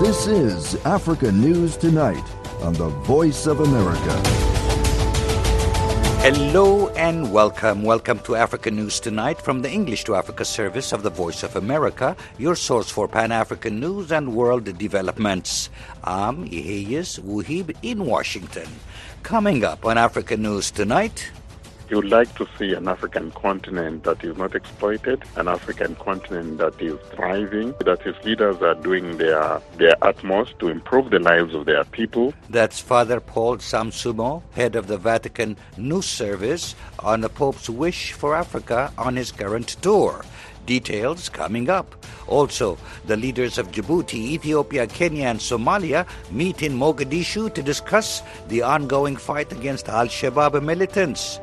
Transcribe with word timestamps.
This 0.00 0.26
is 0.26 0.76
Africa 0.86 1.30
News 1.30 1.76
Tonight 1.76 2.24
on 2.62 2.72
the 2.72 2.88
Voice 3.04 3.46
of 3.46 3.60
America. 3.60 4.16
Hello 6.22 6.88
and 6.96 7.30
welcome. 7.30 7.82
Welcome 7.82 8.18
to 8.20 8.34
Africa 8.34 8.70
News 8.70 8.98
Tonight 8.98 9.42
from 9.42 9.60
the 9.60 9.70
English 9.70 10.04
to 10.04 10.14
Africa 10.14 10.46
service 10.46 10.92
of 10.94 11.02
the 11.02 11.10
Voice 11.10 11.42
of 11.42 11.54
America, 11.54 12.16
your 12.38 12.56
source 12.56 12.88
for 12.88 13.08
Pan 13.08 13.30
African 13.30 13.78
news 13.78 14.10
and 14.10 14.34
world 14.34 14.64
developments. 14.78 15.68
I'm 16.02 16.48
Iheyes 16.48 17.20
Wuhib 17.20 17.76
in 17.82 18.06
Washington. 18.06 18.68
Coming 19.22 19.64
up 19.64 19.84
on 19.84 19.98
Africa 19.98 20.34
News 20.34 20.70
Tonight. 20.70 21.30
You 21.90 21.96
would 21.96 22.08
like 22.08 22.32
to 22.36 22.46
see 22.56 22.72
an 22.74 22.86
African 22.86 23.32
continent 23.32 24.04
that 24.04 24.22
is 24.22 24.36
not 24.36 24.54
exploited, 24.54 25.24
an 25.34 25.48
African 25.48 25.96
continent 25.96 26.58
that 26.58 26.80
is 26.80 26.96
thriving, 27.16 27.74
that 27.84 28.06
its 28.06 28.24
leaders 28.24 28.62
are 28.62 28.76
doing 28.76 29.18
their, 29.18 29.60
their 29.76 29.96
utmost 30.00 30.56
to 30.60 30.68
improve 30.68 31.10
the 31.10 31.18
lives 31.18 31.52
of 31.52 31.66
their 31.66 31.82
people. 31.82 32.32
That's 32.48 32.78
Father 32.78 33.18
Paul 33.18 33.56
Samasumo, 33.56 34.42
head 34.52 34.76
of 34.76 34.86
the 34.86 34.98
Vatican 34.98 35.56
News 35.76 36.06
Service, 36.06 36.76
on 37.00 37.22
the 37.22 37.28
Pope's 37.28 37.68
wish 37.68 38.12
for 38.12 38.36
Africa 38.36 38.92
on 38.96 39.16
his 39.16 39.32
current 39.32 39.76
tour. 39.82 40.24
Details 40.66 41.28
coming 41.28 41.68
up. 41.68 41.96
Also, 42.28 42.78
the 43.06 43.16
leaders 43.16 43.58
of 43.58 43.72
Djibouti, 43.72 44.14
Ethiopia, 44.14 44.86
Kenya, 44.86 45.26
and 45.26 45.40
Somalia 45.40 46.06
meet 46.30 46.62
in 46.62 46.78
Mogadishu 46.78 47.52
to 47.52 47.62
discuss 47.64 48.22
the 48.46 48.62
ongoing 48.62 49.16
fight 49.16 49.50
against 49.50 49.88
Al 49.88 50.06
Shabaab 50.06 50.62
militants. 50.62 51.40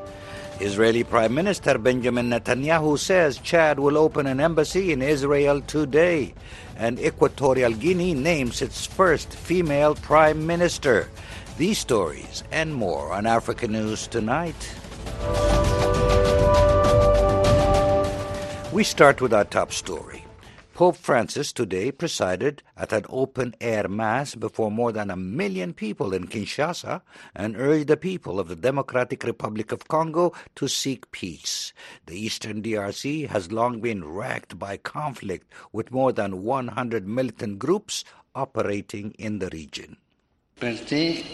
Israeli 0.60 1.04
Prime 1.04 1.34
Minister 1.34 1.78
Benjamin 1.78 2.30
Netanyahu 2.30 2.98
says 2.98 3.38
Chad 3.38 3.80
will 3.80 3.98
open 3.98 4.28
an 4.28 4.40
embassy 4.40 4.92
in 4.92 5.02
Israel 5.02 5.62
today. 5.62 6.34
And 6.78 7.00
Equatorial 7.00 7.74
Guinea 7.74 8.14
names 8.14 8.62
its 8.62 8.86
first 8.86 9.34
female 9.34 9.96
prime 9.96 10.46
minister. 10.46 11.10
These 11.58 11.78
stories 11.80 12.44
and 12.52 12.74
more 12.74 13.14
on 13.14 13.26
Africa 13.26 13.68
News 13.68 14.08
tonight. 14.08 14.58
We 18.72 18.84
start 18.84 19.22
with 19.22 19.34
our 19.34 19.46
top 19.46 19.72
story. 19.72 20.27
Pope 20.78 20.96
Francis 20.96 21.52
today 21.54 21.92
presided 21.92 22.62
at 22.78 22.94
an 22.94 23.04
open 23.10 23.56
air 23.60 23.88
mass 23.88 24.36
before 24.36 24.70
more 24.70 24.92
than 24.92 25.10
a 25.10 25.16
million 25.16 25.74
people 25.74 26.14
in 26.14 26.28
Kinshasa 26.28 27.02
and 27.34 27.58
urged 27.58 27.88
the 27.88 27.98
people 27.98 28.40
of 28.40 28.48
the 28.48 28.56
Democratic 28.56 29.24
Republic 29.24 29.72
of 29.72 29.88
Congo 29.88 30.34
to 30.54 30.68
seek 30.68 31.10
peace. 31.10 31.74
The 32.06 32.14
eastern 32.14 32.62
DRC 32.62 33.28
has 33.30 33.52
long 33.52 33.82
been 33.82 34.06
racked 34.06 34.60
by 34.60 34.78
conflict 34.78 35.52
with 35.72 35.92
more 35.92 36.14
than 36.14 36.44
100 36.44 37.08
militant 37.08 37.58
groups 37.58 38.04
operating 38.36 39.16
in 39.18 39.40
the 39.40 39.50
region. 39.50 39.98
Per 40.60 40.78
te 40.78 41.26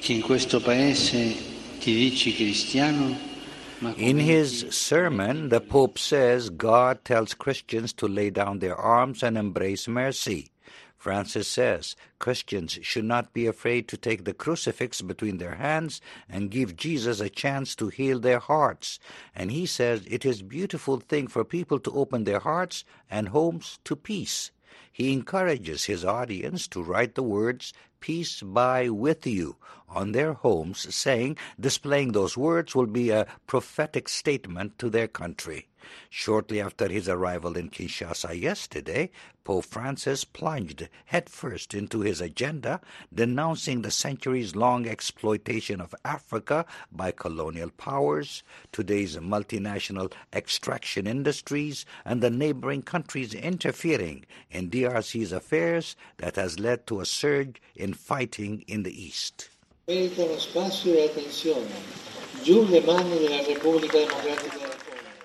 che 0.00 0.14
in 0.14 0.22
questo 0.22 0.58
paese 0.62 1.36
ti 1.80 1.92
dici 1.92 2.34
cristiano 2.34 3.35
in 3.82 4.18
his 4.18 4.66
sermon, 4.70 5.50
the 5.50 5.60
Pope 5.60 5.98
says 5.98 6.50
God 6.50 7.04
tells 7.04 7.34
Christians 7.34 7.92
to 7.94 8.08
lay 8.08 8.30
down 8.30 8.58
their 8.58 8.76
arms 8.76 9.22
and 9.22 9.36
embrace 9.36 9.86
mercy. 9.86 10.50
Francis 10.96 11.46
says 11.46 11.94
Christians 12.18 12.78
should 12.82 13.04
not 13.04 13.32
be 13.32 13.46
afraid 13.46 13.86
to 13.88 13.96
take 13.96 14.24
the 14.24 14.34
crucifix 14.34 15.02
between 15.02 15.38
their 15.38 15.54
hands 15.56 16.00
and 16.28 16.50
give 16.50 16.74
Jesus 16.74 17.20
a 17.20 17.28
chance 17.28 17.76
to 17.76 17.88
heal 17.88 18.18
their 18.18 18.40
hearts. 18.40 18.98
And 19.34 19.52
he 19.52 19.66
says 19.66 20.04
it 20.08 20.24
is 20.24 20.40
a 20.40 20.44
beautiful 20.44 20.98
thing 20.98 21.28
for 21.28 21.44
people 21.44 21.78
to 21.80 21.92
open 21.92 22.24
their 22.24 22.40
hearts 22.40 22.84
and 23.10 23.28
homes 23.28 23.78
to 23.84 23.94
peace. 23.94 24.50
He 24.96 25.12
encourages 25.12 25.84
his 25.84 26.06
audience 26.06 26.66
to 26.68 26.82
write 26.82 27.16
the 27.16 27.22
words 27.22 27.74
peace 28.00 28.40
by 28.40 28.88
with 28.88 29.26
you 29.26 29.56
on 29.90 30.12
their 30.12 30.32
homes, 30.32 30.94
saying 30.94 31.36
displaying 31.60 32.12
those 32.12 32.34
words 32.34 32.74
will 32.74 32.86
be 32.86 33.10
a 33.10 33.26
prophetic 33.46 34.08
statement 34.08 34.78
to 34.78 34.88
their 34.88 35.06
country. 35.06 35.68
Shortly 36.10 36.60
after 36.60 36.88
his 36.88 37.08
arrival 37.08 37.56
in 37.56 37.70
Kinshasa 37.70 38.40
yesterday, 38.40 39.10
Pope 39.44 39.64
Francis 39.64 40.24
plunged 40.24 40.88
headfirst 41.04 41.72
into 41.72 42.00
his 42.00 42.20
agenda, 42.20 42.80
denouncing 43.14 43.82
the 43.82 43.90
centuries 43.90 44.56
long 44.56 44.88
exploitation 44.88 45.80
of 45.80 45.94
Africa 46.04 46.66
by 46.90 47.12
colonial 47.12 47.70
powers, 47.70 48.42
today's 48.72 49.16
multinational 49.18 50.12
extraction 50.32 51.06
industries, 51.06 51.86
and 52.04 52.20
the 52.20 52.30
neighboring 52.30 52.82
countries 52.82 53.34
interfering 53.34 54.26
in 54.50 54.68
DRC's 54.68 55.30
affairs 55.30 55.94
that 56.16 56.34
has 56.36 56.58
led 56.58 56.86
to 56.88 57.00
a 57.00 57.06
surge 57.06 57.62
in 57.76 57.94
fighting 57.94 58.64
in 58.66 58.82
the 58.82 59.02
East. 59.02 59.48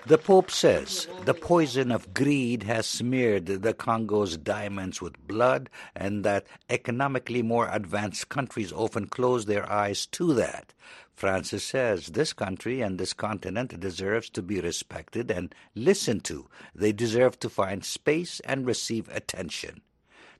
The 0.04 0.18
Pope 0.18 0.50
says 0.50 1.06
the 1.26 1.32
poison 1.32 1.92
of 1.92 2.12
greed 2.12 2.64
has 2.64 2.86
smeared 2.86 3.46
the 3.46 3.72
Congo's 3.72 4.36
diamonds 4.36 5.00
with 5.00 5.28
blood, 5.28 5.70
and 5.94 6.24
that 6.24 6.44
economically 6.68 7.40
more 7.40 7.68
advanced 7.70 8.28
countries 8.28 8.72
often 8.72 9.06
close 9.06 9.46
their 9.46 9.70
eyes 9.70 10.06
to 10.06 10.34
that. 10.34 10.74
Francis 11.14 11.62
says 11.62 12.08
this 12.08 12.32
country 12.32 12.80
and 12.80 12.98
this 12.98 13.12
continent 13.12 13.78
deserves 13.78 14.28
to 14.30 14.42
be 14.42 14.60
respected 14.60 15.30
and 15.30 15.54
listened 15.76 16.24
to. 16.24 16.48
They 16.74 16.90
deserve 16.90 17.38
to 17.38 17.48
find 17.48 17.84
space 17.84 18.40
and 18.40 18.66
receive 18.66 19.08
attention. 19.08 19.82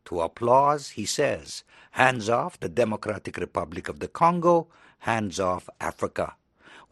To 0.07 0.23
applause, 0.23 0.91
he 0.91 1.07
says, 1.07 1.63
hands 1.93 2.29
off 2.29 2.59
the 2.59 2.69
Democratic 2.69 3.37
Republic 3.37 3.89
of 3.89 4.01
the 4.01 4.09
Congo, 4.09 4.67
hands 4.99 5.39
off 5.39 5.71
Africa. 5.81 6.35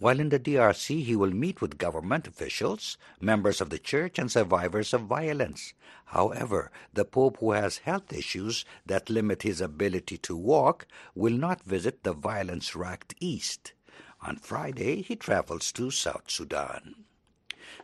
While 0.01 0.19
in 0.19 0.31
the 0.31 0.41
DRC, 0.41 1.05
he 1.05 1.15
will 1.15 1.31
meet 1.31 1.61
with 1.61 1.77
government 1.77 2.27
officials, 2.27 2.97
members 3.21 3.61
of 3.61 3.69
the 3.69 3.79
church, 3.79 4.19
and 4.19 4.33
survivors 4.33 4.95
of 4.95 5.03
violence. 5.03 5.75
However, 6.07 6.71
the 6.95 7.05
Pope, 7.05 7.37
who 7.39 7.53
has 7.53 7.85
health 7.85 8.11
issues 8.11 8.65
that 8.87 9.11
limit 9.11 9.43
his 9.43 9.61
ability 9.61 10.17
to 10.17 10.35
walk, 10.35 10.87
will 11.15 11.35
not 11.35 11.63
visit 11.65 12.03
the 12.03 12.15
violence 12.15 12.75
racked 12.75 13.15
East. 13.21 13.75
On 14.23 14.37
Friday, 14.37 15.03
he 15.03 15.17
travels 15.17 15.71
to 15.73 15.91
South 15.91 16.31
Sudan. 16.31 17.05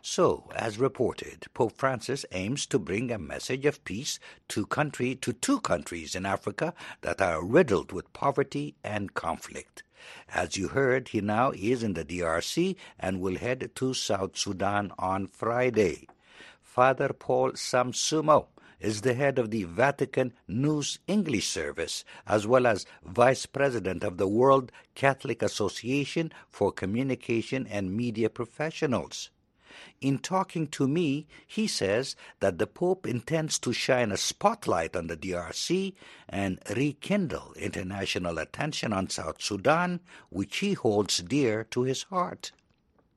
So, 0.01 0.49
as 0.55 0.79
reported, 0.79 1.45
Pope 1.53 1.77
Francis 1.77 2.25
aims 2.31 2.65
to 2.65 2.79
bring 2.79 3.11
a 3.11 3.19
message 3.19 3.67
of 3.67 3.85
peace 3.85 4.19
to 4.47 4.65
country 4.65 5.13
to 5.17 5.33
two 5.33 5.61
countries 5.61 6.15
in 6.15 6.25
Africa 6.25 6.73
that 7.01 7.21
are 7.21 7.45
riddled 7.45 7.91
with 7.91 8.11
poverty 8.11 8.73
and 8.83 9.13
conflict. 9.13 9.83
As 10.33 10.57
you 10.57 10.69
heard, 10.69 11.09
he 11.09 11.21
now 11.21 11.51
is 11.51 11.83
in 11.83 11.93
the 11.93 12.05
DRC 12.05 12.75
and 12.99 13.19
will 13.19 13.37
head 13.37 13.71
to 13.75 13.93
South 13.93 14.37
Sudan 14.37 14.91
on 14.97 15.27
Friday. 15.27 16.07
Father 16.61 17.09
Paul 17.09 17.53
Samasumo 17.53 18.47
is 18.79 19.01
the 19.01 19.15
head 19.15 19.39
of 19.39 19.49
the 19.49 19.63
Vatican 19.63 20.33
News 20.47 20.99
English 21.07 21.47
Service, 21.47 22.05
as 22.27 22.45
well 22.45 22.67
as 22.67 22.85
vice 23.03 23.45
president 23.45 24.03
of 24.03 24.17
the 24.17 24.27
World 24.27 24.71
Catholic 24.93 25.41
Association 25.41 26.31
for 26.49 26.71
Communication 26.71 27.65
and 27.67 27.95
Media 27.95 28.29
Professionals. 28.29 29.31
In 30.01 30.19
talking 30.19 30.67
to 30.67 30.87
me, 30.87 31.27
he 31.45 31.67
says 31.67 32.15
that 32.39 32.57
the 32.57 32.67
Pope 32.67 33.07
intends 33.07 33.59
to 33.59 33.73
shine 33.73 34.11
a 34.11 34.17
spotlight 34.17 34.95
on 34.95 35.07
the 35.07 35.17
DRC 35.17 35.93
and 36.29 36.59
rekindle 36.75 37.53
international 37.57 38.37
attention 38.37 38.93
on 38.93 39.09
South 39.09 39.41
Sudan, 39.41 39.99
which 40.29 40.57
he 40.57 40.73
holds 40.73 41.19
dear 41.19 41.63
to 41.65 41.83
his 41.83 42.03
heart. 42.03 42.51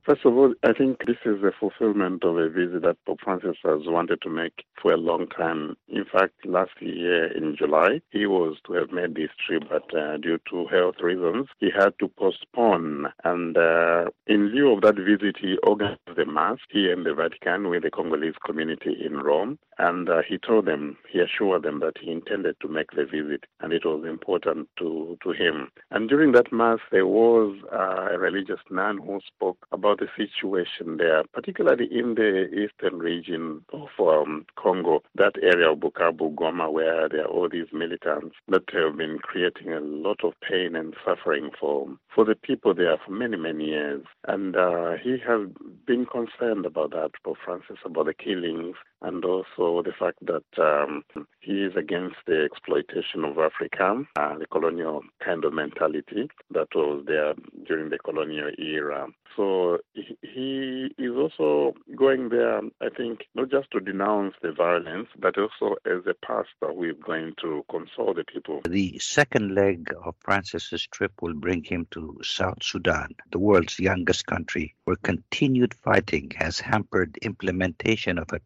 First 0.03 0.25
of 0.25 0.35
all, 0.35 0.53
I 0.63 0.73
think 0.73 1.05
this 1.05 1.17
is 1.25 1.43
a 1.43 1.51
fulfillment 1.59 2.23
of 2.23 2.35
a 2.37 2.49
visit 2.49 2.81
that 2.81 2.97
Pope 3.05 3.19
Francis 3.23 3.57
has 3.63 3.81
wanted 3.85 4.21
to 4.23 4.29
make 4.29 4.65
for 4.81 4.91
a 4.93 4.97
long 4.97 5.27
time. 5.27 5.75
In 5.87 6.05
fact, 6.05 6.45
last 6.45 6.71
year 6.79 7.25
in 7.31 7.55
July, 7.57 8.01
he 8.09 8.25
was 8.25 8.57
to 8.65 8.73
have 8.73 8.91
made 8.91 9.15
this 9.15 9.29
trip, 9.45 9.63
but 9.69 9.95
uh, 9.95 10.17
due 10.17 10.39
to 10.49 10.67
health 10.67 10.95
reasons, 11.01 11.47
he 11.59 11.69
had 11.75 11.93
to 11.99 12.07
postpone. 12.07 13.07
And 13.23 13.57
uh, 13.57 14.05
in 14.27 14.49
lieu 14.49 14.73
of 14.73 14.81
that 14.81 14.95
visit, 14.95 15.37
he 15.39 15.57
organized 15.63 15.99
a 16.17 16.25
Mass 16.25 16.57
here 16.69 16.93
in 16.93 17.03
the 17.03 17.13
Vatican 17.13 17.69
with 17.69 17.83
the 17.83 17.91
Congolese 17.91 18.35
community 18.45 18.95
in 19.03 19.17
Rome. 19.17 19.59
And 19.77 20.09
uh, 20.09 20.21
he 20.27 20.37
told 20.37 20.65
them, 20.65 20.97
he 21.11 21.19
assured 21.19 21.63
them 21.63 21.79
that 21.79 21.97
he 21.99 22.11
intended 22.11 22.55
to 22.61 22.67
make 22.67 22.91
the 22.91 23.05
visit 23.05 23.45
and 23.59 23.73
it 23.73 23.85
was 23.85 24.05
important 24.07 24.67
to, 24.77 25.17
to 25.23 25.31
him. 25.31 25.69
And 25.89 26.07
during 26.07 26.31
that 26.33 26.51
Mass, 26.51 26.79
there 26.91 27.07
was 27.07 27.57
uh, 27.73 28.13
a 28.13 28.17
religious 28.17 28.59
nun 28.69 28.97
who 28.97 29.19
spoke 29.25 29.57
about 29.71 29.99
the 29.99 30.07
situation 30.15 30.97
there, 30.97 31.23
particularly 31.33 31.87
in 31.91 32.15
the 32.15 32.47
eastern 32.49 32.99
region 32.99 33.63
of 33.73 33.89
um, 33.99 34.45
Congo, 34.55 34.70
that 35.15 35.33
area 35.41 35.71
of 35.71 35.79
Bukavu, 35.79 36.35
Goma, 36.35 36.71
where 36.71 37.07
there 37.09 37.23
are 37.23 37.27
all 37.27 37.49
these 37.49 37.67
militants 37.73 38.35
that 38.47 38.63
have 38.73 38.97
been 38.97 39.19
creating 39.19 39.73
a 39.73 39.79
lot 39.79 40.23
of 40.23 40.33
pain 40.47 40.75
and 40.75 40.95
suffering 41.05 41.49
for 41.59 41.87
for 42.13 42.25
the 42.25 42.35
people 42.35 42.73
there 42.73 42.97
for 43.05 43.11
many, 43.11 43.37
many 43.37 43.65
years. 43.65 44.03
And 44.27 44.55
uh, 44.55 44.93
he 45.01 45.17
has 45.27 45.47
been 45.85 46.05
concerned 46.05 46.65
about 46.65 46.91
that, 46.91 47.11
Pope 47.23 47.37
Francis, 47.43 47.77
about 47.85 48.05
the 48.05 48.13
killings 48.13 48.75
and 49.01 49.23
also 49.25 49.81
the 49.83 49.93
fact 49.97 50.19
that 50.21 50.43
um, 50.61 51.03
he 51.39 51.63
is 51.63 51.75
against 51.75 52.17
the 52.27 52.43
exploitation 52.43 53.25
of 53.25 53.37
Africa, 53.37 54.03
uh, 54.15 54.37
the 54.37 54.45
colonial 54.47 55.01
kind 55.23 55.43
of 55.43 55.53
mentality 55.53 56.29
that 56.51 56.67
was 56.75 57.03
there 57.07 57.33
during 57.67 57.89
the 57.89 57.97
colonial 57.97 58.51
era. 58.59 59.07
So 59.35 59.79
he 59.93 60.93
is 60.97 61.11
also 61.15 61.73
going 61.95 62.29
there, 62.29 62.61
I 62.81 62.89
think, 62.95 63.21
not 63.33 63.49
just 63.49 63.71
to 63.71 63.79
denounce 63.79 64.35
the 64.41 64.51
violence, 64.51 65.07
but 65.17 65.35
also 65.37 65.75
as 65.85 66.05
a 66.05 66.13
pastor 66.25 66.73
who 66.73 66.83
is 66.83 66.97
going 67.03 67.33
to 67.41 67.63
console 67.69 68.13
the 68.13 68.25
people. 68.25 68.61
The 68.67 68.99
second 68.99 69.55
leg 69.55 69.93
of 70.03 70.15
Francis's 70.19 70.85
trip 70.87 71.13
will 71.21 71.33
bring 71.33 71.63
him 71.63 71.87
to 71.91 72.19
South 72.23 72.61
Sudan, 72.61 73.15
the 73.31 73.39
world's 73.39 73.79
youngest 73.79 74.25
country, 74.25 74.75
where 74.83 74.97
continued 74.97 75.73
fighting 75.73 76.31
has 76.35 76.59
hampered 76.59 77.17
implementation 77.21 78.17
of 78.17 78.27
a 78.33 78.39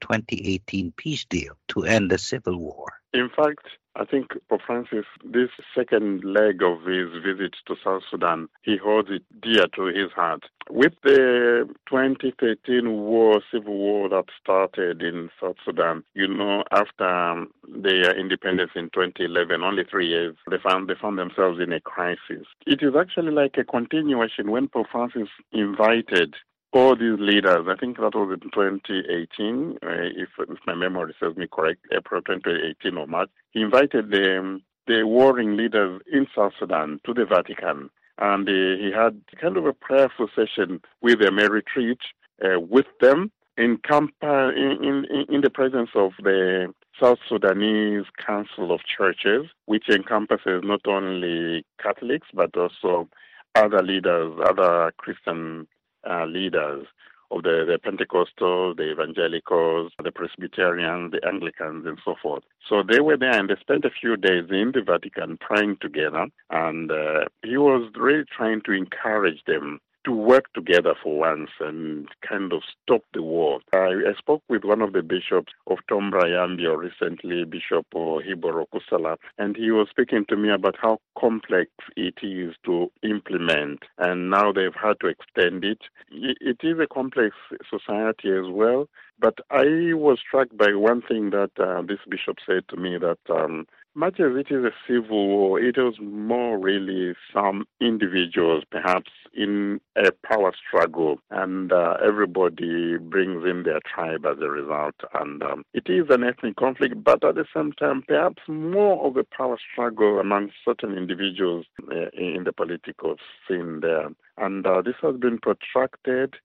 2018 0.45 0.93
peace 0.97 1.25
deal 1.25 1.53
to 1.69 1.83
end 1.83 2.11
the 2.11 2.17
civil 2.17 2.57
war. 2.57 2.85
In 3.13 3.29
fact, 3.29 3.67
I 3.97 4.03
think 4.03 4.31
Pope 4.49 4.59
Francis, 4.67 5.05
this 5.23 5.49
second 5.73 6.25
leg 6.25 6.61
of 6.61 6.83
his 6.83 7.07
visit 7.23 7.55
to 7.67 7.75
South 7.81 8.03
Sudan, 8.11 8.49
he 8.61 8.75
holds 8.75 9.09
it 9.09 9.23
dear 9.41 9.67
to 9.75 9.85
his 9.85 10.11
heart. 10.13 10.43
With 10.69 10.93
the 11.03 11.65
2013 11.89 12.91
war, 12.91 13.41
civil 13.51 13.77
war 13.77 14.09
that 14.09 14.25
started 14.41 15.01
in 15.01 15.29
South 15.41 15.55
Sudan, 15.63 16.03
you 16.13 16.27
know, 16.27 16.65
after 16.71 17.07
um, 17.07 17.51
their 17.69 18.19
independence 18.19 18.71
in 18.75 18.89
2011, 18.93 19.63
only 19.63 19.83
three 19.89 20.09
years, 20.09 20.35
they 20.51 20.57
found 20.57 20.89
they 20.89 20.95
found 21.01 21.17
themselves 21.17 21.59
in 21.61 21.71
a 21.71 21.79
crisis. 21.79 22.45
It 22.67 22.83
is 22.83 22.95
actually 22.99 23.31
like 23.31 23.55
a 23.57 23.63
continuation 23.63 24.51
when 24.51 24.67
Pope 24.67 24.87
Francis 24.91 25.29
invited 25.53 26.35
all 26.75 26.95
these 26.95 27.19
leaders, 27.19 27.67
I 27.69 27.75
think 27.75 27.97
that 27.97 28.15
was 28.15 28.37
in 28.41 28.49
2018, 28.51 29.77
uh, 29.81 29.87
if, 29.87 30.29
if, 30.37 30.59
my 30.67 30.75
memory 30.75 31.15
serves 31.19 31.37
me 31.37 31.47
correct, 31.51 31.85
April 31.91 32.21
2018 32.21 32.97
or 32.97 33.07
March, 33.07 33.29
he 33.51 33.61
invited 33.61 34.11
the, 34.11 34.59
the 34.85 35.03
warring 35.07 35.55
leaders 35.55 36.01
in 36.11 36.27
South 36.35 36.53
Sudan 36.59 36.99
to 37.05 37.13
the 37.13 37.25
Vatican. 37.25 37.89
And 38.17 38.47
uh, 38.47 38.51
he 38.51 38.91
had 38.93 39.21
kind 39.39 39.57
of 39.57 39.65
a 39.65 39.73
prayerful 39.73 40.27
session 40.35 40.81
with 41.01 41.21
them, 41.21 41.39
a 41.39 41.49
retreat 41.49 41.99
uh, 42.43 42.59
with 42.59 42.87
them 42.99 43.31
in, 43.57 43.77
camp, 43.77 44.11
in, 44.21 45.05
in, 45.09 45.25
in 45.33 45.41
the 45.41 45.49
presence 45.49 45.89
of 45.95 46.11
the 46.21 46.73
South 47.01 47.19
Sudanese 47.27 48.05
Council 48.25 48.73
of 48.73 48.81
Churches, 48.85 49.47
which 49.65 49.89
encompasses 49.89 50.61
not 50.63 50.81
only 50.87 51.65
Catholics 51.81 52.27
but 52.33 52.55
also 52.57 53.07
other 53.55 53.81
leaders, 53.81 54.33
other 54.45 54.93
Christian 54.97 55.67
uh, 56.09 56.25
leaders 56.25 56.87
of 57.31 57.43
the, 57.43 57.65
the 57.67 57.79
Pentecostal, 57.79 58.75
the 58.75 58.91
Evangelicals, 58.91 59.91
the 60.03 60.11
Presbyterians, 60.11 61.11
the 61.11 61.27
Anglicans, 61.27 61.85
and 61.85 61.99
so 62.05 62.15
forth. 62.21 62.43
So 62.69 62.83
they 62.87 62.99
were 62.99 63.17
there 63.17 63.37
and 63.37 63.49
they 63.49 63.55
spent 63.59 63.85
a 63.85 63.89
few 63.89 64.15
days 64.15 64.45
in 64.49 64.71
the 64.73 64.81
Vatican 64.85 65.37
praying 65.37 65.77
together, 65.81 66.27
and 66.49 66.91
uh, 66.91 67.25
he 67.43 67.57
was 67.57 67.91
really 67.95 68.25
trying 68.35 68.61
to 68.65 68.71
encourage 68.71 69.43
them 69.47 69.79
to 70.05 70.11
work 70.11 70.53
together 70.53 70.93
for 71.01 71.17
once 71.17 71.49
and 71.59 72.07
kind 72.27 72.53
of 72.53 72.61
stop 72.83 73.01
the 73.13 73.21
war. 73.21 73.59
I, 73.73 73.77
I 73.77 74.13
spoke 74.17 74.43
with 74.47 74.63
one 74.63 74.81
of 74.81 74.93
the 74.93 75.01
bishops 75.01 75.51
of 75.67 75.79
Tombura-Yambio 75.89 76.77
recently, 76.77 77.43
Bishop 77.43 77.87
Hiiboro 77.93 78.65
Kussala, 78.73 79.17
and 79.37 79.57
he 79.57 79.71
was 79.71 79.87
speaking 79.89 80.25
to 80.29 80.37
me 80.37 80.51
about 80.51 80.75
how 80.81 80.99
complex 81.19 81.71
it 81.97 82.15
is 82.21 82.55
to 82.65 82.91
implement, 83.03 83.79
and 83.97 84.29
now 84.29 84.51
they've 84.51 84.75
had 84.81 84.99
to 85.01 85.07
extend 85.07 85.65
it. 85.65 85.79
It 86.11 86.59
is 86.63 86.77
a 86.79 86.87
complex 86.87 87.35
society 87.69 88.29
as 88.29 88.49
well, 88.49 88.87
but 89.19 89.39
I 89.49 89.93
was 89.93 90.19
struck 90.25 90.49
by 90.55 90.73
one 90.73 91.01
thing 91.01 91.31
that 91.31 91.51
uh, 91.59 91.81
this 91.81 91.99
bishop 92.09 92.37
said 92.45 92.67
to 92.69 92.77
me 92.77 92.97
that 92.97 93.19
um, 93.29 93.65
much 93.95 94.19
as 94.19 94.35
it 94.35 94.53
is 94.53 94.65
a 94.65 94.71
civil 94.87 95.27
war, 95.27 95.59
it 95.59 95.77
was 95.77 95.95
more 96.01 96.59
really 96.59 97.15
some 97.33 97.65
individuals, 97.79 98.63
perhaps 98.69 99.09
in 99.33 99.79
a 99.95 100.11
power 100.27 100.51
struggle, 100.67 101.17
and 101.31 101.71
uh, 101.71 101.95
everybody 102.05 102.97
brings 102.97 103.45
in 103.45 103.63
their 103.63 103.79
tribe 103.93 104.25
as 104.25 104.37
a 104.41 104.49
result. 104.49 104.95
And 105.13 105.41
um, 105.41 105.63
it 105.73 105.87
is 105.87 106.05
an 106.09 106.23
ethnic 106.23 106.57
conflict, 106.57 107.03
but 107.03 107.23
at 107.23 107.35
the 107.35 107.45
same 107.55 107.71
time, 107.73 108.03
perhaps 108.05 108.41
more 108.47 109.05
of 109.07 109.15
a 109.15 109.23
power 109.23 109.57
struggle 109.71 110.19
among 110.19 110.51
certain 110.65 110.97
individuals 110.97 111.65
uh, 111.89 112.09
in 112.13 112.43
the 112.43 112.53
political 112.53 113.15
scene 113.47 113.79
there. 113.81 114.09
And 114.37 114.67
uh, 114.67 114.81
this 114.81 114.95
has 115.01 115.15
been 115.15 115.39
protracted. 115.39 116.35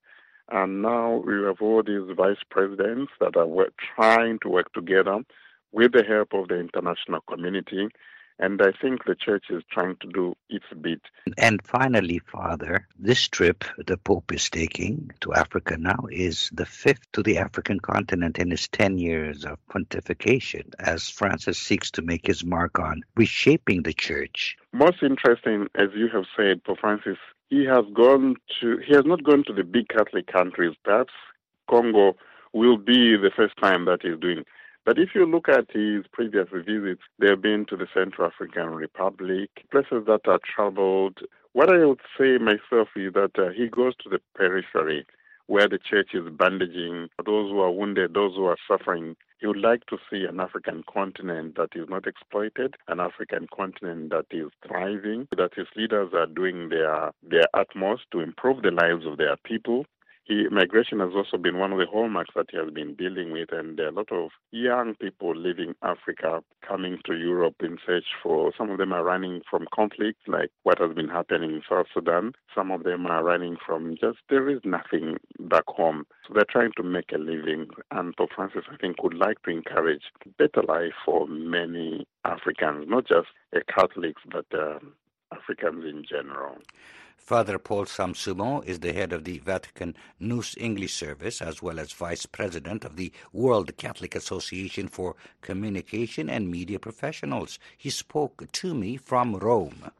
And 0.52 0.82
now 0.82 1.22
we 1.24 1.44
have 1.44 1.60
all 1.60 1.82
these 1.84 2.16
vice 2.16 2.42
presidents 2.50 3.12
that 3.20 3.36
are 3.36 3.68
trying 3.94 4.40
to 4.42 4.48
work 4.48 4.72
together 4.72 5.20
with 5.72 5.92
the 5.92 6.04
help 6.04 6.32
of 6.34 6.48
the 6.48 6.58
international 6.58 7.20
community. 7.22 7.88
And 8.38 8.62
I 8.62 8.72
think 8.80 9.04
the 9.04 9.14
church 9.14 9.46
is 9.50 9.62
trying 9.70 9.96
to 10.00 10.08
do 10.08 10.34
its 10.48 10.64
bit. 10.80 11.02
And 11.36 11.60
finally, 11.62 12.20
Father, 12.20 12.88
this 12.98 13.28
trip 13.28 13.64
the 13.86 13.98
Pope 13.98 14.32
is 14.32 14.48
taking 14.48 15.10
to 15.20 15.34
Africa 15.34 15.76
now 15.76 16.06
is 16.10 16.48
the 16.54 16.64
fifth 16.64 17.12
to 17.12 17.22
the 17.22 17.36
African 17.36 17.80
continent 17.80 18.38
in 18.38 18.50
his 18.50 18.66
10 18.68 18.96
years 18.96 19.44
of 19.44 19.58
pontification 19.70 20.72
as 20.78 21.10
Francis 21.10 21.58
seeks 21.58 21.90
to 21.92 22.02
make 22.02 22.26
his 22.26 22.42
mark 22.42 22.78
on 22.78 23.02
reshaping 23.14 23.82
the 23.82 23.92
church. 23.92 24.56
Most 24.72 25.02
interesting, 25.02 25.68
as 25.74 25.88
you 25.94 26.08
have 26.08 26.24
said, 26.34 26.64
Pope 26.64 26.78
Francis, 26.80 27.18
he 27.50 27.66
has 27.66 27.84
gone 27.92 28.36
to, 28.62 28.78
he 28.78 28.94
has 28.94 29.04
not 29.04 29.22
gone 29.22 29.44
to 29.48 29.52
the 29.52 29.64
big 29.64 29.88
Catholic 29.88 30.26
countries. 30.28 30.74
Perhaps 30.82 31.12
Congo 31.68 32.16
will 32.54 32.78
be 32.78 33.16
the 33.16 33.30
first 33.36 33.56
time 33.58 33.84
that 33.84 34.00
he's 34.02 34.18
doing 34.18 34.44
but 34.84 34.98
if 34.98 35.10
you 35.14 35.26
look 35.26 35.48
at 35.48 35.70
his 35.72 36.04
previous 36.12 36.48
visits, 36.52 37.02
they've 37.18 37.40
been 37.40 37.66
to 37.66 37.76
the 37.76 37.86
Central 37.92 38.26
African 38.28 38.70
Republic, 38.70 39.50
places 39.70 40.04
that 40.06 40.26
are 40.26 40.40
troubled. 40.54 41.18
What 41.52 41.72
I 41.72 41.84
would 41.84 42.00
say 42.18 42.38
myself 42.38 42.88
is 42.96 43.12
that 43.14 43.32
uh, 43.38 43.50
he 43.50 43.68
goes 43.68 43.94
to 44.02 44.08
the 44.08 44.20
periphery 44.34 45.06
where 45.50 45.68
the 45.68 45.78
church 45.78 46.10
is 46.14 46.22
bandaging 46.38 47.08
those 47.26 47.50
who 47.50 47.58
are 47.58 47.72
wounded, 47.72 48.14
those 48.14 48.36
who 48.36 48.44
are 48.44 48.56
suffering. 48.68 49.16
He 49.40 49.48
would 49.48 49.56
like 49.56 49.84
to 49.86 49.98
see 50.08 50.24
an 50.24 50.38
African 50.38 50.84
continent 50.92 51.56
that 51.56 51.70
is 51.74 51.88
not 51.88 52.06
exploited, 52.06 52.76
an 52.86 53.00
African 53.00 53.48
continent 53.52 54.10
that 54.10 54.26
is 54.30 54.52
thriving, 54.64 55.26
that 55.36 55.54
his 55.56 55.66
leaders 55.74 56.10
are 56.14 56.26
doing 56.26 56.68
their, 56.68 57.10
their 57.28 57.48
utmost 57.52 58.02
to 58.12 58.20
improve 58.20 58.62
the 58.62 58.70
lives 58.70 59.04
of 59.04 59.18
their 59.18 59.36
people, 59.44 59.86
migration 60.50 61.00
has 61.00 61.10
also 61.14 61.36
been 61.36 61.58
one 61.58 61.72
of 61.72 61.78
the 61.78 61.86
hallmarks 61.86 62.30
that 62.36 62.46
he 62.50 62.56
has 62.56 62.70
been 62.70 62.94
dealing 62.94 63.32
with, 63.32 63.52
and 63.52 63.78
a 63.80 63.90
lot 63.90 64.12
of 64.12 64.30
young 64.52 64.94
people 64.94 65.34
leaving 65.34 65.74
Africa 65.82 66.42
coming 66.66 66.98
to 67.06 67.14
Europe 67.16 67.56
in 67.60 67.78
search 67.84 68.04
for. 68.22 68.52
Some 68.56 68.70
of 68.70 68.78
them 68.78 68.92
are 68.92 69.02
running 69.02 69.42
from 69.50 69.66
conflicts, 69.74 70.20
like 70.26 70.50
what 70.62 70.78
has 70.78 70.94
been 70.94 71.08
happening 71.08 71.50
in 71.50 71.62
South 71.68 71.86
Sudan. 71.92 72.32
Some 72.54 72.70
of 72.70 72.84
them 72.84 73.06
are 73.06 73.24
running 73.24 73.56
from 73.64 73.96
just 74.00 74.18
there 74.28 74.48
is 74.48 74.60
nothing 74.64 75.16
back 75.40 75.64
home, 75.66 76.06
so 76.26 76.34
they're 76.34 76.44
trying 76.48 76.72
to 76.76 76.82
make 76.82 77.12
a 77.12 77.18
living. 77.18 77.68
And 77.90 78.16
Pope 78.16 78.30
Francis, 78.34 78.64
I 78.70 78.76
think, 78.76 79.02
would 79.02 79.14
like 79.14 79.42
to 79.42 79.50
encourage 79.50 80.02
better 80.38 80.62
life 80.62 80.92
for 81.04 81.26
many 81.26 82.06
Africans, 82.24 82.86
not 82.88 83.06
just 83.06 83.28
Catholics, 83.68 84.22
but 84.30 84.46
uh, 84.52 84.78
Africans 85.32 85.84
in 85.84 86.04
general. 86.08 86.58
Father 87.20 87.58
Paul 87.60 87.84
Samasumo 87.84 88.64
is 88.64 88.80
the 88.80 88.92
head 88.92 89.12
of 89.12 89.22
the 89.22 89.38
Vatican 89.38 89.94
News 90.18 90.56
English 90.58 90.94
Service 90.94 91.40
as 91.40 91.62
well 91.62 91.78
as 91.78 91.92
vice 91.92 92.26
president 92.26 92.84
of 92.84 92.96
the 92.96 93.12
World 93.32 93.76
Catholic 93.76 94.16
Association 94.16 94.88
for 94.88 95.14
Communication 95.40 96.28
and 96.28 96.50
Media 96.50 96.80
Professionals. 96.80 97.60
He 97.78 97.90
spoke 97.90 98.50
to 98.50 98.74
me 98.74 98.96
from 98.96 99.36
Rome. 99.36 99.92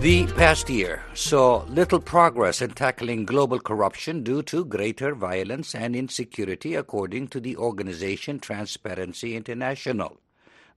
The 0.00 0.26
past 0.36 0.68
year 0.68 1.04
saw 1.14 1.64
little 1.68 2.00
progress 2.00 2.60
in 2.60 2.72
tackling 2.72 3.24
global 3.24 3.60
corruption 3.60 4.24
due 4.24 4.42
to 4.42 4.64
greater 4.64 5.14
violence 5.14 5.76
and 5.76 5.94
insecurity, 5.94 6.74
according 6.74 7.28
to 7.28 7.40
the 7.40 7.56
organization 7.56 8.40
Transparency 8.40 9.36
International. 9.36 10.18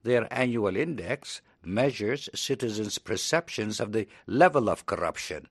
Their 0.03 0.31
annual 0.31 0.77
index 0.77 1.41
measures 1.65 2.29
citizens' 2.33 2.97
perceptions 2.97 3.79
of 3.79 3.91
the 3.91 4.07
level 4.27 4.69
of 4.69 4.85
corruption. 4.85 5.47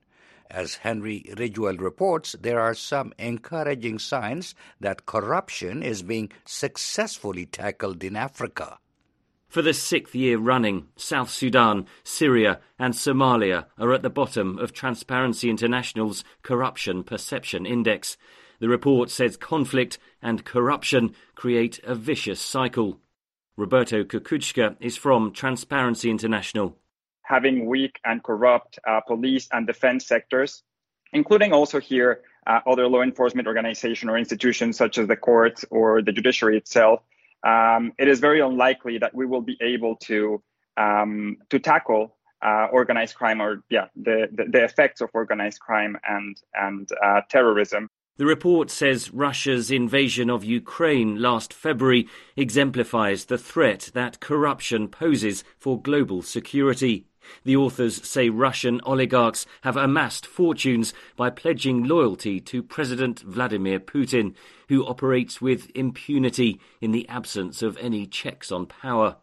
As 0.49 0.75
Henry 0.75 1.25
Ridgwell 1.37 1.77
reports, 1.77 2.35
there 2.39 2.59
are 2.59 2.75
some 2.75 3.13
encouraging 3.17 3.99
signs 3.99 4.53
that 4.79 5.05
corruption 5.05 5.81
is 5.81 6.03
being 6.03 6.31
successfully 6.45 7.45
tackled 7.45 8.03
in 8.03 8.15
Africa. 8.15 8.77
For 9.47 9.61
the 9.61 9.73
sixth 9.73 10.13
year 10.13 10.37
running, 10.37 10.87
South 10.97 11.29
Sudan, 11.29 11.87
Syria, 12.03 12.59
and 12.77 12.93
Somalia 12.93 13.67
are 13.77 13.93
at 13.93 14.01
the 14.01 14.09
bottom 14.09 14.59
of 14.59 14.73
Transparency 14.73 15.49
International's 15.49 16.23
Corruption 16.43 17.03
Perception 17.03 17.65
Index. 17.65 18.17
The 18.59 18.67
report 18.67 19.09
says 19.09 19.37
conflict 19.37 19.97
and 20.21 20.45
corruption 20.45 21.15
create 21.35 21.79
a 21.83 21.95
vicious 21.95 22.41
cycle. 22.41 22.99
Roberto 23.57 24.03
Kukutschka 24.03 24.75
is 24.81 24.97
from 24.97 25.31
Transparency 25.31 26.09
International. 26.09 26.77
Having 27.23 27.67
weak 27.67 27.99
and 28.03 28.21
corrupt 28.21 28.79
uh, 28.85 28.99
police 29.01 29.47
and 29.51 29.65
defense 29.65 30.05
sectors, 30.05 30.61
including 31.13 31.53
also 31.53 31.79
here 31.79 32.21
uh, 32.45 32.59
other 32.67 32.87
law 32.87 33.01
enforcement 33.01 33.47
organization 33.47 34.09
or 34.09 34.17
institutions 34.17 34.77
such 34.77 34.97
as 34.97 35.07
the 35.07 35.15
courts 35.15 35.63
or 35.71 36.01
the 36.01 36.11
judiciary 36.11 36.57
itself, 36.57 36.99
um, 37.43 37.93
it 37.97 38.07
is 38.09 38.19
very 38.19 38.41
unlikely 38.41 38.97
that 38.97 39.15
we 39.15 39.25
will 39.25 39.41
be 39.41 39.57
able 39.61 39.95
to 39.95 40.41
um, 40.77 41.37
to 41.49 41.57
tackle 41.57 42.17
uh, 42.41 42.67
organized 42.71 43.15
crime 43.15 43.41
or 43.41 43.63
yeah 43.69 43.85
the, 43.95 44.27
the, 44.33 44.45
the 44.51 44.63
effects 44.63 44.99
of 44.99 45.09
organized 45.13 45.59
crime 45.61 45.97
and 46.05 46.35
and 46.53 46.89
uh, 47.03 47.21
terrorism. 47.29 47.89
The 48.17 48.25
report 48.25 48.71
says 48.71 49.11
Russia's 49.13 49.69
invasion 49.69 50.29
of 50.29 50.45
Ukraine 50.45 51.21
last 51.21 51.53
February 51.53 52.07
exemplifies 52.37 53.25
the 53.25 53.37
threat 53.37 53.91
that 53.93 54.21
corruption 54.21 54.87
poses 54.87 55.43
for 55.57 55.81
global 55.81 56.21
security. 56.21 57.07
The 57.43 57.57
authors 57.57 58.07
say 58.07 58.29
Russian 58.29 58.79
oligarchs 58.85 59.45
have 59.63 59.75
amassed 59.75 60.25
fortunes 60.25 60.93
by 61.17 61.29
pledging 61.29 61.83
loyalty 61.83 62.39
to 62.39 62.63
President 62.63 63.19
Vladimir 63.19 63.81
Putin, 63.81 64.33
who 64.69 64.85
operates 64.85 65.41
with 65.41 65.69
impunity 65.75 66.61
in 66.79 66.93
the 66.93 67.09
absence 67.09 67.61
of 67.61 67.77
any 67.79 68.05
checks 68.05 68.49
on 68.49 68.65
power. 68.65 69.17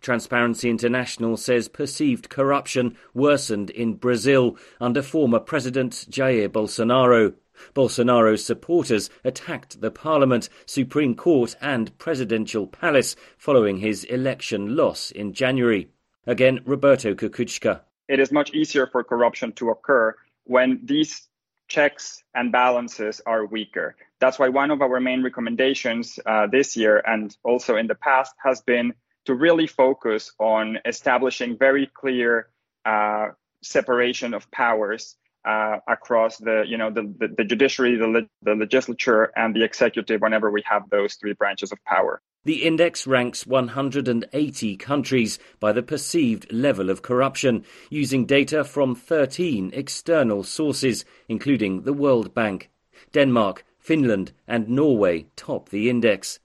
Transparency 0.00 0.68
International 0.68 1.36
says 1.36 1.68
perceived 1.68 2.28
corruption 2.28 2.96
worsened 3.14 3.70
in 3.70 3.94
Brazil 3.94 4.56
under 4.80 5.00
former 5.00 5.38
President 5.38 5.92
Jair 6.10 6.48
Bolsonaro. 6.48 7.34
Bolsonaro's 7.74 8.44
supporters 8.44 9.10
attacked 9.24 9.80
the 9.80 9.90
parliament, 9.90 10.48
Supreme 10.66 11.14
Court, 11.14 11.56
and 11.60 11.96
presidential 11.98 12.66
palace 12.66 13.16
following 13.36 13.78
his 13.78 14.04
election 14.04 14.76
loss 14.76 15.10
in 15.10 15.32
January. 15.32 15.88
Again, 16.26 16.60
Roberto 16.64 17.14
Kukutschka. 17.14 17.80
It 18.08 18.20
is 18.20 18.30
much 18.30 18.52
easier 18.52 18.86
for 18.86 19.02
corruption 19.02 19.52
to 19.52 19.70
occur 19.70 20.14
when 20.44 20.80
these 20.84 21.28
checks 21.68 22.22
and 22.34 22.52
balances 22.52 23.20
are 23.26 23.46
weaker. 23.46 23.96
That's 24.20 24.38
why 24.38 24.50
one 24.50 24.70
of 24.70 24.82
our 24.82 25.00
main 25.00 25.22
recommendations 25.22 26.18
uh, 26.26 26.46
this 26.46 26.76
year 26.76 27.02
and 27.06 27.34
also 27.44 27.76
in 27.76 27.86
the 27.86 27.94
past 27.94 28.34
has 28.42 28.60
been 28.60 28.92
to 29.24 29.34
really 29.34 29.66
focus 29.66 30.32
on 30.38 30.78
establishing 30.84 31.56
very 31.56 31.86
clear 31.86 32.48
uh, 32.84 33.28
separation 33.62 34.34
of 34.34 34.50
powers 34.50 35.16
uh, 35.44 35.78
across 35.88 36.38
the 36.38 36.64
you 36.66 36.78
know 36.78 36.90
the, 36.90 37.02
the, 37.18 37.28
the 37.38 37.44
judiciary, 37.44 37.96
the, 37.96 38.06
le- 38.06 38.28
the 38.42 38.54
legislature, 38.54 39.32
and 39.36 39.54
the 39.54 39.64
executive. 39.64 40.20
Whenever 40.20 40.50
we 40.50 40.62
have 40.66 40.88
those 40.90 41.14
three 41.14 41.32
branches 41.34 41.72
of 41.72 41.78
power. 41.84 42.20
The 42.44 42.64
index 42.64 43.06
ranks 43.06 43.46
180 43.46 44.76
countries 44.76 45.38
by 45.60 45.70
the 45.70 45.82
perceived 45.82 46.52
level 46.52 46.90
of 46.90 47.00
corruption, 47.00 47.64
using 47.88 48.26
data 48.26 48.64
from 48.64 48.96
13 48.96 49.70
external 49.72 50.42
sources, 50.42 51.04
including 51.28 51.82
the 51.82 51.92
World 51.92 52.34
Bank. 52.34 52.68
Denmark, 53.12 53.64
Finland, 53.78 54.32
and 54.48 54.68
Norway 54.68 55.26
top 55.36 55.68
the 55.68 55.88
index. 55.88 56.40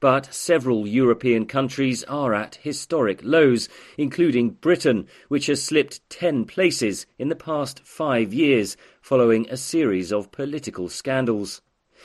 But 0.00 0.32
several 0.32 0.86
European 0.86 1.44
countries 1.44 2.04
are 2.04 2.32
at 2.32 2.54
historic 2.54 3.20
lows, 3.22 3.68
including 3.98 4.52
Britain, 4.52 5.06
which 5.28 5.44
has 5.46 5.62
slipped 5.62 6.08
10 6.08 6.46
places 6.46 7.04
in 7.18 7.28
the 7.28 7.36
past 7.36 7.80
five 7.84 8.32
years 8.32 8.78
following 9.02 9.46
a 9.50 9.58
series 9.58 10.10
of 10.10 10.32
political 10.32 10.88
scandals. 10.88 11.60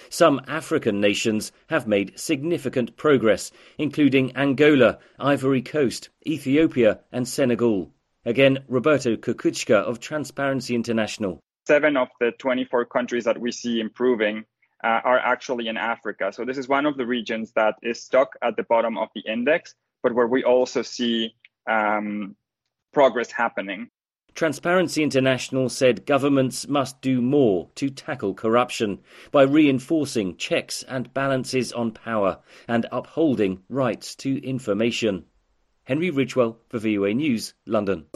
Some 0.10 0.42
African 0.46 1.00
nations 1.00 1.54
have 1.68 1.88
made 1.88 2.20
significant 2.20 2.98
progress, 2.98 3.50
including 3.78 4.36
Angola, 4.36 5.00
Ivory 5.18 5.62
Coast, 5.62 6.10
Ethiopia, 6.28 7.00
and 7.14 7.26
Senegal. 7.26 7.94
Again, 8.26 8.66
Roberto 8.68 9.16
Kukutschka 9.16 9.76
of 9.76 10.02
Transparency 10.02 10.76
International. 10.76 11.40
Seven 11.66 11.96
of 11.96 12.10
the 12.20 12.34
24 12.40 12.86
countries 12.86 13.24
that 13.24 13.40
we 13.40 13.54
see 13.54 13.80
improving 13.80 14.44
uh, 14.84 15.02
are 15.04 15.20
actually 15.20 15.68
in 15.68 15.78
Africa. 15.78 16.32
So 16.34 16.46
this 16.46 16.58
is 16.58 16.68
one 16.68 16.86
of 16.86 16.98
the 16.98 17.06
regions 17.06 17.52
that 17.56 17.76
is 17.82 18.02
stuck 18.02 18.30
at 18.42 18.56
the 18.56 18.64
bottom 18.64 18.98
of 18.98 19.10
the 19.16 19.22
index, 19.22 19.74
but 20.04 20.14
where 20.14 20.28
we 20.28 20.44
also 20.44 20.82
see 20.82 21.36
um, 21.70 22.36
progress 22.94 23.32
happening. 23.32 23.90
Transparency 24.36 25.02
International 25.02 25.70
said 25.70 26.06
governments 26.06 26.68
must 26.68 27.00
do 27.02 27.22
more 27.22 27.70
to 27.76 27.90
tackle 27.90 28.34
corruption 28.34 29.00
by 29.32 29.44
reinforcing 29.44 30.36
checks 30.36 30.84
and 30.84 31.14
balances 31.14 31.72
on 31.72 31.92
power 31.92 32.40
and 32.68 32.86
upholding 32.92 33.64
rights 33.70 34.14
to 34.16 34.46
information. 34.46 35.24
Henry 35.86 36.10
Ridgwell 36.10 36.58
for 36.68 36.80
VOA 36.80 37.14
News, 37.14 37.54
London. 37.66 38.08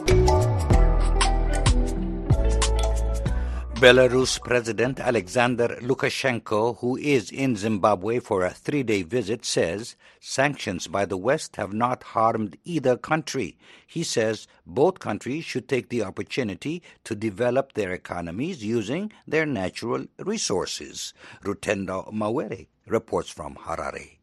Belarus 3.80 4.38
President 4.44 5.00
Alexander 5.00 5.68
Lukashenko, 5.80 6.76
who 6.80 6.98
is 6.98 7.30
in 7.30 7.56
Zimbabwe 7.56 8.18
for 8.18 8.44
a 8.44 8.50
three 8.50 8.82
day 8.82 9.00
visit, 9.02 9.42
says 9.42 9.96
sanctions 10.20 10.86
by 10.86 11.06
the 11.06 11.16
West 11.16 11.56
have 11.56 11.72
not 11.72 12.02
harmed 12.02 12.58
either 12.66 12.98
country. 12.98 13.56
He 13.86 14.02
says 14.02 14.46
both 14.66 14.98
countries 14.98 15.46
should 15.46 15.66
take 15.66 15.88
the 15.88 16.02
opportunity 16.02 16.82
to 17.04 17.14
develop 17.14 17.72
their 17.72 17.92
economies 17.92 18.62
using 18.62 19.12
their 19.26 19.46
natural 19.46 20.04
resources. 20.18 21.14
Rutendo 21.42 22.12
Mawere 22.12 22.66
reports 22.86 23.30
from 23.30 23.54
Harare. 23.54 24.18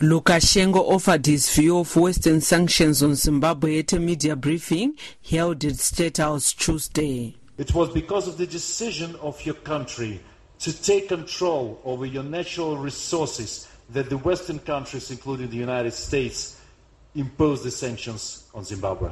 Lukashenko 0.00 0.76
offered 0.76 1.26
his 1.26 1.52
view 1.52 1.78
of 1.78 1.96
Western 1.96 2.40
sanctions 2.40 3.02
on 3.02 3.16
Zimbabwe 3.16 3.80
at 3.80 3.92
a 3.92 3.98
media 3.98 4.36
briefing 4.36 4.96
held 5.28 5.64
at 5.64 5.78
State 5.78 6.18
House 6.18 6.52
Tuesday. 6.52 7.34
It 7.56 7.72
was 7.74 7.90
because 7.90 8.26
of 8.26 8.36
the 8.36 8.46
decision 8.46 9.14
of 9.16 9.44
your 9.46 9.54
country 9.54 10.20
to 10.60 10.82
take 10.82 11.08
control 11.08 11.80
over 11.84 12.06
your 12.06 12.24
natural 12.24 12.76
resources 12.76 13.68
that 13.90 14.10
the 14.10 14.18
Western 14.18 14.58
countries, 14.58 15.10
including 15.10 15.50
the 15.50 15.56
United 15.56 15.92
States, 15.92 16.60
imposed 17.14 17.62
the 17.62 17.70
sanctions 17.70 18.48
on 18.54 18.64
Zimbabwe. 18.64 19.10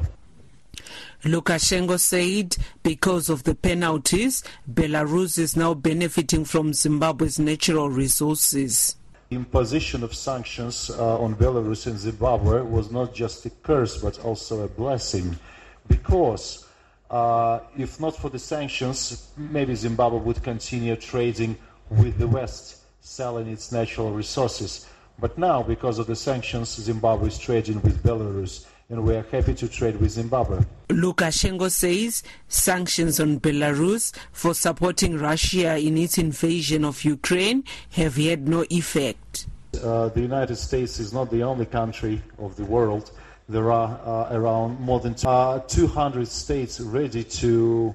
Lukashenko 1.24 2.00
said 2.00 2.56
because 2.82 3.28
of 3.28 3.44
the 3.44 3.54
penalties, 3.54 4.42
Belarus 4.68 5.38
is 5.38 5.56
now 5.56 5.74
benefiting 5.74 6.44
from 6.44 6.72
Zimbabwe's 6.72 7.38
natural 7.38 7.90
resources. 7.90 8.96
Imposition 9.30 10.02
of 10.02 10.14
sanctions 10.14 10.90
uh, 10.90 11.18
on 11.18 11.36
Belarus 11.36 11.86
and 11.86 11.98
Zimbabwe 11.98 12.62
was 12.62 12.90
not 12.90 13.14
just 13.14 13.46
a 13.46 13.50
curse 13.50 13.98
but 13.98 14.18
also 14.24 14.62
a 14.62 14.68
blessing 14.68 15.38
because 15.86 16.66
uh, 17.12 17.60
if 17.76 18.00
not 18.00 18.16
for 18.16 18.30
the 18.30 18.38
sanctions, 18.38 19.28
maybe 19.36 19.74
Zimbabwe 19.74 20.18
would 20.18 20.42
continue 20.42 20.96
trading 20.96 21.56
with 21.90 22.18
the 22.18 22.26
West, 22.26 22.78
selling 23.00 23.48
its 23.48 23.70
natural 23.70 24.12
resources. 24.12 24.86
But 25.18 25.36
now, 25.36 25.62
because 25.62 25.98
of 25.98 26.06
the 26.06 26.16
sanctions, 26.16 26.70
Zimbabwe 26.70 27.28
is 27.28 27.38
trading 27.38 27.82
with 27.82 28.02
Belarus, 28.02 28.64
and 28.88 29.04
we 29.04 29.14
are 29.14 29.26
happy 29.30 29.54
to 29.54 29.68
trade 29.68 30.00
with 30.00 30.12
Zimbabwe. 30.12 30.64
Lukashenko 30.88 31.70
says 31.70 32.22
sanctions 32.48 33.20
on 33.20 33.40
Belarus 33.40 34.14
for 34.32 34.54
supporting 34.54 35.18
Russia 35.18 35.76
in 35.76 35.98
its 35.98 36.16
invasion 36.16 36.82
of 36.82 37.04
Ukraine 37.04 37.62
have 37.90 38.16
had 38.16 38.48
no 38.48 38.64
effect. 38.70 39.46
Uh, 39.82 40.08
the 40.08 40.20
United 40.20 40.56
States 40.56 40.98
is 40.98 41.12
not 41.12 41.30
the 41.30 41.42
only 41.42 41.66
country 41.66 42.22
of 42.38 42.56
the 42.56 42.64
world 42.64 43.10
there 43.52 43.70
are 43.70 44.00
uh, 44.04 44.34
around 44.34 44.80
more 44.80 45.00
than 45.00 45.14
uh, 45.24 45.60
200 45.60 46.26
states 46.26 46.80
ready 46.80 47.22
to 47.22 47.94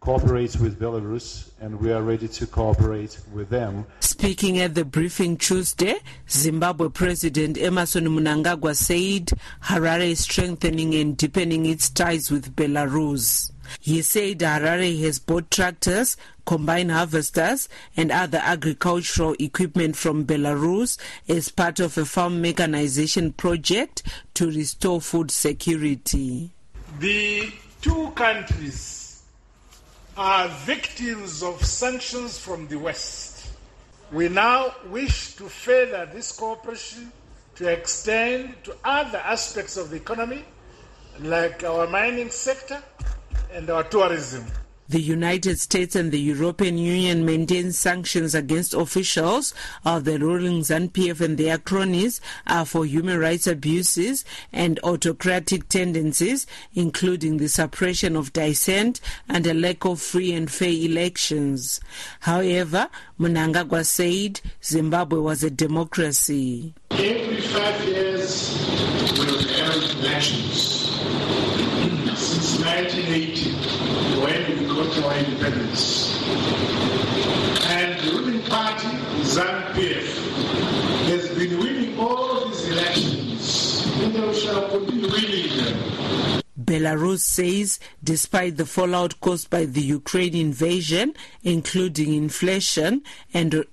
cooperate 0.00 0.56
with 0.56 0.78
Belarus, 0.78 1.50
and 1.60 1.78
we 1.80 1.92
are 1.92 2.02
ready 2.02 2.28
to 2.28 2.46
cooperate 2.46 3.18
with 3.32 3.48
them. 3.48 3.84
Speaking 4.00 4.58
at 4.58 4.74
the 4.74 4.84
briefing 4.84 5.36
Tuesday, 5.36 5.96
Zimbabwe 6.28 6.88
President 6.88 7.58
Emmerson 7.58 8.06
Mnangagwa 8.06 8.74
said 8.74 9.38
Harare 9.64 10.10
is 10.10 10.20
strengthening 10.20 10.94
and 10.94 11.16
deepening 11.16 11.66
its 11.66 11.90
ties 11.90 12.30
with 12.30 12.54
Belarus. 12.54 13.52
He 13.80 14.02
said 14.02 14.38
Harare 14.38 15.00
has 15.00 15.18
bought 15.18 15.50
tractors, 15.50 16.16
combine 16.46 16.88
harvesters, 16.88 17.68
and 17.96 18.10
other 18.10 18.40
agricultural 18.42 19.36
equipment 19.38 19.96
from 19.96 20.24
Belarus 20.24 20.98
as 21.28 21.50
part 21.50 21.80
of 21.80 21.98
a 21.98 22.04
farm 22.04 22.40
mechanization 22.40 23.32
project 23.32 24.02
to 24.34 24.46
restore 24.46 25.00
food 25.00 25.30
security. 25.30 26.50
The 26.98 27.52
two 27.80 28.10
countries 28.12 29.22
are 30.16 30.48
victims 30.48 31.42
of 31.42 31.64
sanctions 31.64 32.38
from 32.38 32.66
the 32.68 32.76
West. 32.76 33.50
We 34.10 34.28
now 34.28 34.74
wish 34.88 35.34
to 35.36 35.48
further 35.48 36.08
this 36.12 36.32
cooperation 36.32 37.12
to 37.56 37.68
extend 37.68 38.54
to 38.64 38.74
other 38.84 39.18
aspects 39.18 39.76
of 39.76 39.90
the 39.90 39.96
economy, 39.96 40.44
like 41.20 41.62
our 41.62 41.86
mining 41.86 42.30
sector 42.30 42.82
and 43.52 43.68
our 43.70 43.84
tourism. 43.84 44.44
The 44.90 45.02
United 45.02 45.60
States 45.60 45.94
and 45.94 46.10
the 46.10 46.18
European 46.18 46.78
Union 46.78 47.26
maintain 47.26 47.72
sanctions 47.72 48.34
against 48.34 48.72
officials 48.72 49.52
of 49.84 50.04
the 50.04 50.18
ruling 50.18 50.62
ZANU-PF 50.62 51.20
and 51.20 51.36
their 51.36 51.58
cronies 51.58 52.22
are 52.46 52.64
for 52.64 52.86
human 52.86 53.18
rights 53.18 53.46
abuses 53.46 54.24
and 54.50 54.80
autocratic 54.82 55.68
tendencies, 55.68 56.46
including 56.72 57.36
the 57.36 57.50
suppression 57.50 58.16
of 58.16 58.32
dissent 58.32 59.02
and 59.28 59.46
a 59.46 59.52
lack 59.52 59.84
of 59.84 60.00
free 60.00 60.32
and 60.32 60.50
fair 60.50 60.70
elections. 60.70 61.80
However, 62.20 62.88
Mnangagwa 63.20 63.84
said 63.84 64.40
Zimbabwe 64.64 65.18
was 65.18 65.44
a 65.44 65.50
democracy. 65.50 66.72
Every 66.92 67.42
five 67.42 67.84
years 67.84 68.56
we 69.18 69.52
have 69.52 69.74
elections. 70.00 70.76
Since 72.16 72.64
1980, 72.64 73.88
got 75.00 75.12
our 75.12 75.18
independence. 75.18 76.22
And 77.66 78.00
the 78.00 78.12
ruling 78.12 78.42
party, 78.42 78.88
ZANU-PF, 79.22 80.08
has 81.08 81.28
been 81.36 81.58
winning 81.58 81.98
all 81.98 82.48
these 82.48 82.68
elections. 82.68 83.86
And 84.00 84.14
they 84.14 84.34
shall 84.34 84.68
continue 84.68 85.10
winning 85.10 85.56
them. 85.56 86.42
Belarus 86.60 87.20
says 87.20 87.78
despite 88.04 88.56
the 88.56 88.66
fallout 88.66 89.20
caused 89.20 89.48
by 89.48 89.64
the 89.64 89.80
Ukraine 89.80 90.34
invasion, 90.34 91.14
including 91.42 92.12
inflation 92.14 93.02
and 93.32 93.64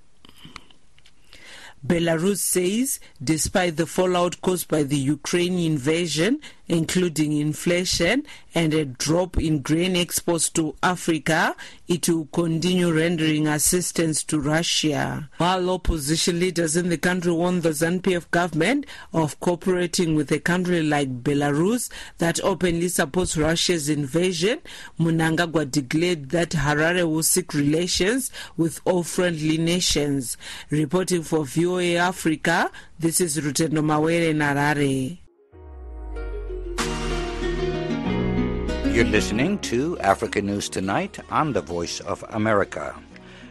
Belarus 1.86 2.38
says 2.38 2.98
despite 3.22 3.76
the 3.76 3.86
fallout 3.86 4.40
caused 4.40 4.68
by 4.68 4.82
the 4.82 4.96
Ukraine 4.96 5.58
invasion, 5.58 6.40
including 6.68 7.32
inflation 7.32 8.26
and 8.54 8.72
a 8.72 8.84
drop 8.84 9.36
in 9.36 9.60
grain 9.60 9.96
exports 9.96 10.48
to 10.50 10.74
Africa, 10.82 11.54
it 11.88 12.08
will 12.08 12.26
continue 12.26 12.92
rendering 12.92 13.46
assistance 13.46 14.24
to 14.24 14.40
Russia. 14.40 15.28
While 15.36 15.70
opposition 15.70 16.40
leaders 16.40 16.76
in 16.76 16.88
the 16.88 16.98
country 16.98 17.32
warn 17.32 17.60
the 17.60 17.70
ZANU-PF 17.70 18.30
government 18.30 18.86
of 19.12 19.38
cooperating 19.40 20.14
with 20.14 20.32
a 20.32 20.40
country 20.40 20.82
like 20.82 21.22
Belarus 21.22 21.90
that 22.18 22.42
openly 22.42 22.88
supports 22.88 23.36
Russia's 23.36 23.88
invasion, 23.88 24.60
Mnangagwa 24.98 25.70
declared 25.70 26.30
that 26.30 26.50
Harare 26.50 27.06
will 27.08 27.22
seek 27.22 27.52
relations 27.52 28.30
with 28.56 28.80
all 28.84 29.02
friendly 29.02 29.58
nations. 29.58 30.36
Reporting 30.70 31.22
for 31.22 31.44
VOA 31.44 31.96
Africa, 31.96 32.70
this 32.98 33.20
is 33.20 33.38
Rutendo 33.38 33.84
Mawere 33.84 34.34
Narare. 34.34 35.18
You're 38.96 39.04
listening 39.04 39.58
to 39.58 39.98
Africa 39.98 40.40
News 40.40 40.70
Tonight 40.70 41.18
on 41.30 41.52
the 41.52 41.60
Voice 41.60 42.00
of 42.00 42.24
America. 42.30 42.94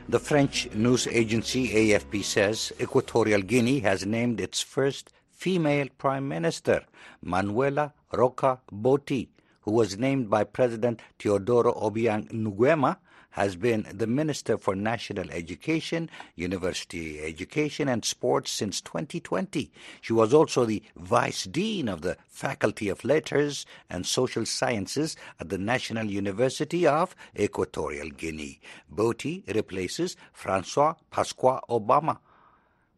The 0.09 0.17
French 0.17 0.67
news 0.73 1.05
agency 1.05 1.69
AFP 1.69 2.23
says 2.23 2.73
Equatorial 2.81 3.43
Guinea 3.43 3.77
has 3.81 4.07
named 4.07 4.41
its 4.41 4.59
first 4.63 5.13
female 5.29 5.85
prime 5.99 6.27
minister, 6.27 6.83
Manuela 7.21 7.93
Roka 8.11 8.59
Botey, 8.71 9.27
who 9.61 9.73
was 9.73 9.99
named 9.99 10.31
by 10.31 10.45
President 10.45 10.99
Teodoro 11.19 11.79
Obiang 11.79 12.27
Nguema 12.31 12.97
has 13.35 13.57
been 13.57 13.85
the 13.93 14.07
Minister 14.07 14.57
for 14.57 14.77
National 14.77 15.29
Education, 15.29 16.09
University 16.35 17.21
Education 17.21 17.89
and 17.89 18.05
Sports 18.05 18.49
since 18.49 18.79
2020. 18.79 19.69
She 19.99 20.13
was 20.13 20.33
also 20.33 20.63
the 20.63 20.81
Vice 20.95 21.43
Dean 21.43 21.89
of 21.89 22.01
the 22.01 22.15
Faculty 22.29 22.87
of 22.87 23.03
Letters 23.03 23.65
and 23.89 24.05
Social 24.05 24.45
Sciences 24.45 25.17
at 25.37 25.49
the 25.49 25.57
National 25.57 26.05
University 26.05 26.87
of 26.87 27.13
Equatorial 27.37 28.09
Guinea. 28.09 28.61
Botey 28.89 29.43
replaces 29.53 30.15
Francois 30.31 30.93
Pascual 31.11 31.59
Obama, 31.69 32.19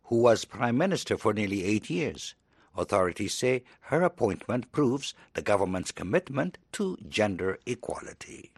who 0.04 0.18
was 0.18 0.46
Prime 0.46 0.78
Minister 0.78 1.18
for 1.18 1.34
nearly 1.34 1.64
eight 1.64 1.90
years. 1.90 2.36
Authorities 2.76 3.34
say 3.34 3.64
her 3.90 4.04
appointment 4.04 4.72
proves 4.72 5.16
the 5.34 5.42
government's 5.42 5.92
commitment 5.92 6.60
to 6.74 6.96
gender 7.10 7.58
equality. 7.66 8.52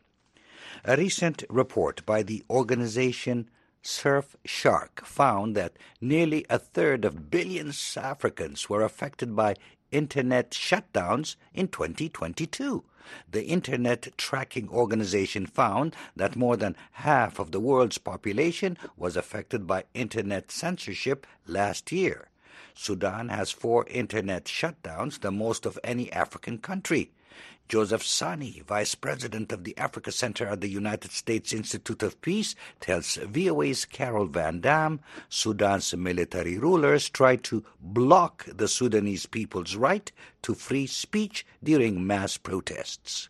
A 0.86 0.96
recent 0.96 1.44
report 1.50 2.06
by 2.06 2.24
the 2.24 2.44
organization 2.50 3.50
Surfshark 3.84 5.04
found 5.04 5.56
that 5.56 5.78
nearly 6.00 6.46
a 6.50 6.58
third 6.58 7.04
of 7.04 7.30
billions 7.30 7.98
of 7.98 8.04
Africans 8.06 8.70
were 8.70 8.82
affected 8.82 9.36
by 9.36 9.56
internet 9.92 10.52
shutdowns 10.52 11.36
in 11.54 11.68
2022. 11.68 12.86
The 13.30 13.46
Internet 13.46 14.18
Tracking 14.18 14.70
Organization 14.70 15.46
found 15.46 15.96
that 16.16 16.36
more 16.36 16.56
than 16.56 16.78
half 16.94 17.40
of 17.40 17.52
the 17.52 17.60
world's 17.60 17.98
population 17.98 18.78
was 18.96 19.18
affected 19.18 19.68
by 19.68 19.84
internet 19.94 20.52
censorship 20.52 21.28
last 21.46 21.92
year. 21.92 22.30
Sudan 22.74 23.30
has 23.30 23.52
four 23.52 23.86
internet 23.88 24.46
shutdowns, 24.46 25.20
the 25.20 25.32
most 25.32 25.66
of 25.66 25.78
any 25.84 26.10
African 26.14 26.60
country. 26.60 27.12
Joseph 27.70 28.02
Sany, 28.02 28.64
Vice 28.64 28.96
President 28.96 29.52
of 29.52 29.64
the 29.64 29.78
Africa 29.78 30.12
Center 30.12 30.48
at 30.48 30.60
the 30.60 30.68
United 30.68 31.12
States 31.12 31.54
Institute 31.54 32.02
of 32.02 32.20
Peace, 32.20 32.56
tells 32.80 33.18
VOA's 33.18 33.86
Carol 33.86 34.26
Van 34.26 34.60
Dam 34.60 35.02
Sudan's 35.30 35.96
military 35.96 36.58
rulers 36.58 37.08
tried 37.10 37.44
to 37.44 37.64
block 37.80 38.48
the 38.48 38.68
Sudanese 38.68 39.28
people's 39.28 39.76
right 39.76 40.12
to 40.42 40.56
free 40.56 40.88
speech 40.88 41.46
during 41.64 42.08
mass 42.08 42.38
protests. 42.38 43.30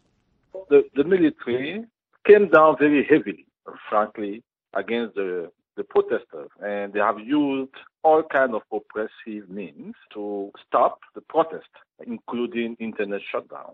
The, 0.69 0.85
the 0.95 1.03
military 1.03 1.83
came 2.25 2.47
down 2.47 2.77
very 2.79 3.03
heavily, 3.03 3.45
frankly, 3.89 4.41
against 4.73 5.15
the, 5.15 5.51
the 5.75 5.83
protesters, 5.83 6.49
and 6.63 6.93
they 6.93 6.99
have 7.01 7.19
used 7.19 7.73
all 8.03 8.23
kinds 8.23 8.53
of 8.53 8.61
oppressive 8.71 9.49
means 9.49 9.95
to 10.13 10.49
stop 10.65 11.01
the 11.13 11.19
protest, 11.19 11.67
including 12.07 12.77
internet 12.79 13.19
shutdown 13.29 13.73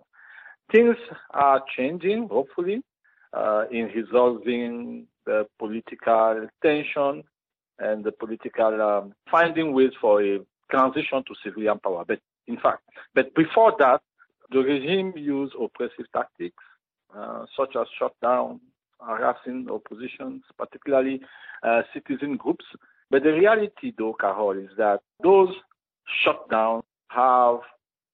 things 0.71 0.95
are 1.31 1.63
changing, 1.75 2.27
hopefully, 2.29 2.81
uh, 3.33 3.65
in 3.71 3.85
resolving 3.95 5.07
the 5.25 5.45
political 5.59 6.47
tension 6.61 7.23
and 7.79 8.03
the 8.03 8.11
political 8.11 8.81
um, 8.81 9.13
finding 9.29 9.73
ways 9.73 9.91
for 9.99 10.21
a 10.23 10.39
transition 10.71 11.23
to 11.27 11.35
civilian 11.43 11.79
power. 11.79 12.05
But 12.07 12.19
in 12.47 12.57
fact, 12.57 12.83
but 13.13 13.33
before 13.35 13.73
that, 13.79 14.01
the 14.51 14.59
regime 14.59 15.13
used 15.15 15.53
oppressive 15.59 16.05
tactics 16.13 16.63
uh, 17.15 17.45
such 17.57 17.75
as 17.75 17.87
shutdown, 17.97 18.59
harassing 18.99 19.67
oppositions, 19.69 20.43
particularly 20.57 21.21
uh, 21.63 21.81
citizen 21.93 22.37
groups. 22.37 22.65
But 23.09 23.23
the 23.23 23.31
reality, 23.31 23.93
though, 23.97 24.13
Carol, 24.19 24.57
is 24.57 24.69
that 24.77 25.01
those 25.21 25.49
shutdowns 26.25 26.83
have 27.09 27.59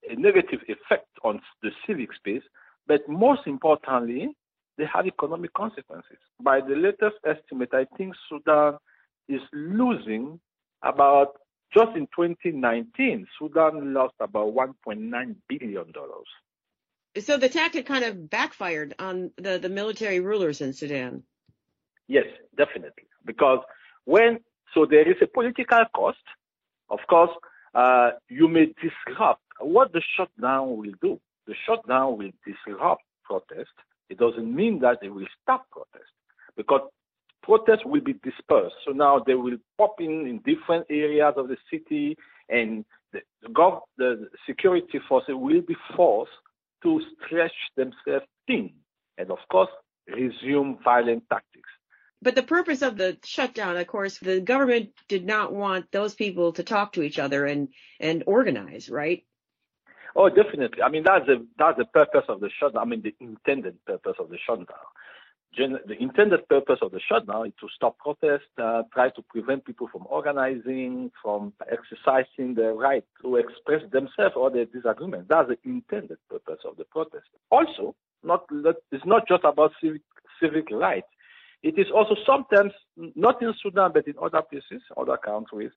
a 0.10 0.16
negative 0.16 0.60
effect 0.68 1.08
on 1.24 1.42
the 1.62 1.70
civic 1.86 2.14
space, 2.14 2.44
but 2.88 3.08
most 3.08 3.42
importantly, 3.46 4.30
they 4.78 4.86
have 4.92 5.06
economic 5.06 5.54
consequences. 5.54 6.18
By 6.42 6.60
the 6.62 6.76
latest 6.76 7.18
estimate, 7.26 7.70
I 7.74 7.86
think 7.98 8.14
Sudan 8.30 8.78
is 9.30 9.42
losing 9.54 10.40
about 10.84 11.38
just 11.74 11.96
in 11.96 12.08
2019, 12.16 13.28
Sudan 13.40 13.94
lost 13.94 14.16
about 14.20 14.54
1.9 14.54 15.36
billion 15.48 15.92
dollars. 15.92 16.28
So 17.20 17.38
the 17.38 17.50
tactic 17.50 17.86
kind 17.86 18.06
of 18.06 18.30
backfired 18.30 18.96
on 18.98 19.32
the, 19.38 19.60
the 19.60 19.70
military 19.70 20.20
rulers 20.20 20.62
in 20.62 20.74
Sudan. 20.74 21.24
Yes, 22.08 22.26
definitely. 22.58 23.04
Because 23.26 23.60
when 24.06 24.40
so 24.74 24.86
there 24.86 25.10
is 25.10 25.18
a 25.22 25.28
political 25.28 25.84
cost. 25.96 26.24
Of 26.90 27.00
course, 27.10 27.32
uh, 27.74 28.12
you 28.30 28.48
may 28.48 28.74
disrupt 28.82 29.42
what 29.62 29.94
the 29.94 30.02
shutdown 30.18 30.78
will 30.78 30.94
do. 31.02 31.20
The 31.48 31.56
shutdown 31.66 32.18
will 32.18 32.32
disrupt 32.46 33.04
protest. 33.24 33.72
It 34.10 34.18
doesn't 34.18 34.54
mean 34.54 34.80
that 34.80 34.98
it 35.02 35.10
will 35.10 35.28
stop 35.42 35.70
protest 35.70 36.12
because 36.56 36.82
protests 37.44 37.86
will 37.86 38.02
be 38.02 38.14
dispersed. 38.14 38.76
So 38.86 38.92
now 38.92 39.24
they 39.26 39.34
will 39.36 39.58
pop 39.78 39.96
in 40.00 40.28
in 40.28 40.40
different 40.46 40.86
areas 40.90 41.34
of 41.38 41.48
the 41.48 41.58
city, 41.72 42.18
and 42.50 42.86
the, 43.14 43.22
gov- 43.50 43.82
the 43.98 44.30
security 44.48 45.00
forces 45.08 45.36
will 45.36 45.62
be 45.62 45.76
forced 45.96 46.32
to 46.84 47.02
stretch 47.26 47.52
themselves 47.76 48.26
thin, 48.48 48.72
and 49.18 49.32
of 49.32 49.40
course 49.50 49.70
resume 50.08 50.78
violent 50.84 51.24
tactics. 51.30 51.70
But 52.24 52.36
the 52.36 52.44
purpose 52.44 52.84
of 52.84 52.98
the 52.98 53.18
shutdown, 53.26 53.78
of 53.78 53.88
course, 53.88 54.20
the 54.20 54.42
government 54.42 54.92
did 55.08 55.26
not 55.26 55.54
want 55.54 55.92
those 55.92 56.14
people 56.14 56.54
to 56.54 56.64
talk 56.64 56.94
to 56.94 57.02
each 57.02 57.18
other 57.18 57.46
and 57.46 57.70
and 58.00 58.24
organize, 58.28 58.90
right? 58.90 59.24
Oh, 60.16 60.30
definitely. 60.30 60.82
I 60.84 60.90
mean, 60.90 61.04
that's 61.04 61.26
the 61.26 61.46
that's 61.58 61.78
the 61.78 61.86
purpose 61.86 62.26
of 62.28 62.40
the 62.42 62.50
shutdown. 62.60 62.82
I 62.82 62.86
mean, 62.86 63.02
the 63.02 63.16
intended 63.20 63.84
purpose 63.86 64.16
of 64.20 64.30
the 64.30 64.38
shutdown. 64.46 64.68
Gen- 65.54 65.80
the 65.86 66.02
intended 66.02 66.48
purpose 66.48 66.80
of 66.82 66.92
the 66.92 67.00
shutdown 67.00 67.48
is 67.48 67.54
to 67.60 67.68
stop 67.76 67.98
protests, 67.98 68.48
uh, 68.62 68.84
try 68.94 69.10
to 69.10 69.22
prevent 69.24 69.66
people 69.66 69.88
from 69.92 70.06
organizing, 70.10 71.12
from 71.22 71.54
exercising 71.70 72.56
their 72.56 72.74
right 72.74 73.04
to 73.22 73.36
express 73.36 73.82
themselves 73.92 74.36
or 74.36 74.50
their 74.50 74.66
disagreement. 74.66 75.28
That's 75.28 75.50
the 75.50 75.58
intended 75.66 76.18
purpose 76.30 76.60
of 76.66 76.78
the 76.78 76.86
protest. 76.86 77.26
Also, 77.50 77.96
not 78.24 78.46
it's 78.92 79.06
not 79.06 79.28
just 79.28 79.44
about 79.44 79.72
civic 79.82 80.02
civic 80.42 80.70
rights. 80.72 81.08
It 81.64 81.78
is 81.78 81.88
also 81.94 82.16
sometimes, 82.26 82.74
not 83.16 83.42
in 83.42 83.54
Sudan, 83.62 83.92
but 83.94 84.08
in 84.08 84.16
other 84.22 84.42
places, 84.42 84.82
other 84.98 85.18
countries, 85.18 85.72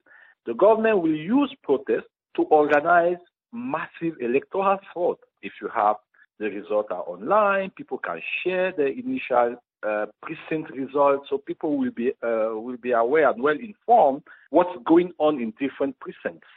the 0.46 0.54
government 0.54 1.02
will 1.02 1.14
use 1.14 1.54
protests 1.62 2.08
to 2.36 2.42
organize 2.44 3.18
massive 3.54 4.14
electoral 4.20 4.78
fraud. 4.92 5.16
If 5.42 5.52
you 5.62 5.68
have 5.74 5.96
the 6.38 6.50
results 6.50 6.88
are 6.90 7.02
online, 7.02 7.70
people 7.70 7.98
can 7.98 8.20
share 8.42 8.72
the 8.72 8.86
initial 8.86 9.56
uh, 9.86 10.06
precinct 10.22 10.70
results, 10.72 11.28
so 11.30 11.38
people 11.38 11.78
will 11.78 11.92
be 11.92 12.10
uh, 12.22 12.50
will 12.54 12.78
be 12.78 12.92
aware 12.92 13.30
and 13.30 13.42
well 13.42 13.56
informed 13.56 14.22
what's 14.50 14.76
going 14.84 15.12
on 15.18 15.40
in 15.40 15.52
different 15.60 15.98
precincts. 16.00 16.48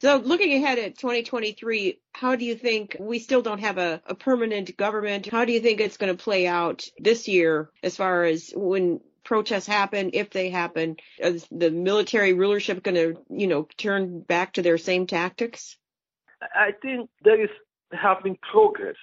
So, 0.00 0.16
looking 0.16 0.52
ahead 0.54 0.78
at 0.78 0.98
2023, 0.98 2.00
how 2.12 2.36
do 2.36 2.44
you 2.44 2.56
think 2.56 2.96
we 2.98 3.20
still 3.20 3.42
don't 3.42 3.60
have 3.60 3.78
a, 3.78 4.02
a 4.06 4.14
permanent 4.14 4.76
government? 4.76 5.26
How 5.26 5.44
do 5.44 5.52
you 5.52 5.60
think 5.60 5.80
it's 5.80 5.96
going 5.96 6.14
to 6.14 6.22
play 6.22 6.46
out 6.46 6.88
this 6.98 7.28
year 7.28 7.70
as 7.82 7.96
far 7.96 8.24
as 8.24 8.52
when 8.54 9.00
protests 9.24 9.66
happen, 9.66 10.10
if 10.12 10.30
they 10.30 10.50
happen? 10.50 10.96
Is 11.18 11.46
the 11.50 11.70
military 11.70 12.32
rulership 12.32 12.82
going 12.82 12.96
to, 12.96 13.20
you 13.30 13.46
know, 13.46 13.68
turn 13.78 14.20
back 14.20 14.54
to 14.54 14.62
their 14.62 14.78
same 14.78 15.06
tactics? 15.06 15.76
I 16.54 16.70
think 16.82 17.08
there 17.22 17.42
is 17.42 17.50
have 17.92 18.22
been 18.22 18.36
progress. 18.50 18.96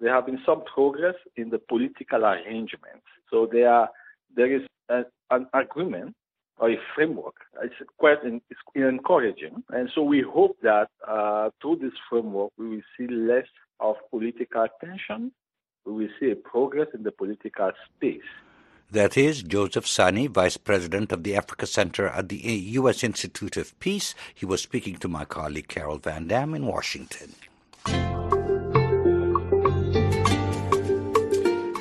There 0.00 0.12
have 0.12 0.26
been 0.26 0.40
some 0.44 0.64
progress 0.64 1.14
in 1.36 1.50
the 1.50 1.58
political 1.58 2.24
arrangements. 2.24 3.06
So 3.30 3.48
there, 3.50 3.72
are, 3.72 3.88
there 4.34 4.54
is 4.54 4.62
a, 4.88 5.02
an 5.30 5.46
agreement 5.54 6.14
or 6.58 6.70
a 6.70 6.76
framework. 6.94 7.34
It's 7.62 7.74
quite 7.98 8.18
it's 8.24 8.60
encouraging, 8.74 9.62
and 9.70 9.88
so 9.94 10.02
we 10.02 10.22
hope 10.22 10.56
that 10.62 10.88
uh, 11.06 11.50
through 11.60 11.76
this 11.76 11.92
framework 12.08 12.50
we 12.58 12.68
will 12.68 12.82
see 12.96 13.06
less 13.08 13.46
of 13.80 13.96
political 14.10 14.66
tension. 14.84 15.32
We 15.84 15.92
will 15.92 16.08
see 16.20 16.30
a 16.30 16.36
progress 16.36 16.88
in 16.94 17.02
the 17.02 17.10
political 17.10 17.72
space. 17.96 18.20
That 18.92 19.16
is 19.16 19.42
Joseph 19.42 19.86
Sany, 19.86 20.28
Vice 20.28 20.58
President 20.58 21.12
of 21.12 21.22
the 21.24 21.34
Africa 21.34 21.66
Center 21.66 22.08
at 22.08 22.28
the 22.28 22.36
U.S. 22.36 23.02
Institute 23.02 23.56
of 23.56 23.80
Peace. 23.80 24.14
He 24.34 24.44
was 24.44 24.60
speaking 24.60 24.96
to 24.96 25.08
my 25.08 25.24
colleague 25.24 25.68
Carol 25.68 25.96
Van 25.96 26.26
Dam 26.26 26.52
in 26.52 26.66
Washington. 26.66 27.32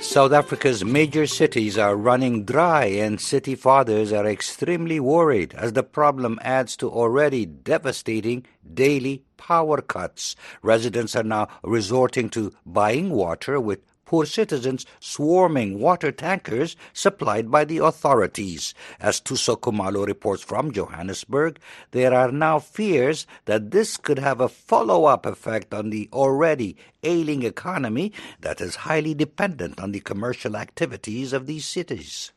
South 0.02 0.32
Africa's 0.32 0.86
major 0.86 1.28
cities 1.28 1.78
are 1.78 1.98
running 1.98 2.46
dry, 2.46 2.86
and 2.86 3.20
city 3.20 3.56
fathers 3.56 4.14
are 4.14 4.26
extremely 4.26 5.02
worried 5.02 5.54
as 5.56 5.74
the 5.74 5.84
problem 5.84 6.40
adds 6.42 6.78
to 6.78 6.90
already 6.90 7.46
devastating 7.46 8.46
daily 8.74 9.22
power 9.36 9.82
cuts. 9.82 10.38
Residents 10.62 11.14
are 11.18 11.24
now 11.24 11.50
resorting 11.62 12.30
to 12.30 12.54
buying 12.66 13.10
water 13.10 13.60
with 13.60 13.80
poor 14.12 14.26
citizens 14.26 14.86
swarming 15.00 15.80
water 15.80 16.12
tankers 16.12 16.76
supplied 16.92 17.50
by 17.50 17.64
the 17.64 17.78
authorities. 17.78 18.74
As 19.00 19.22
Thuso 19.22 19.56
Khumalo 19.58 20.06
reports 20.06 20.44
from 20.44 20.74
Johannesburg, 20.74 21.58
there 21.92 22.14
are 22.14 22.30
now 22.30 22.60
fears 22.60 23.26
that 23.46 23.72
this 23.72 23.96
could 23.96 24.20
have 24.20 24.42
a 24.42 24.50
follow-up 24.50 25.26
effect 25.26 25.74
on 25.74 25.92
the 25.92 26.10
already 26.12 26.76
ailing 27.04 27.44
economy 27.44 28.12
that 28.42 28.60
is 28.60 28.76
highly 28.76 29.14
dependent 29.14 29.80
on 29.80 29.94
the 29.94 30.02
commercial 30.02 30.58
activities 30.58 31.32
of 31.32 31.46
these 31.46 31.64
cities. 31.64 32.34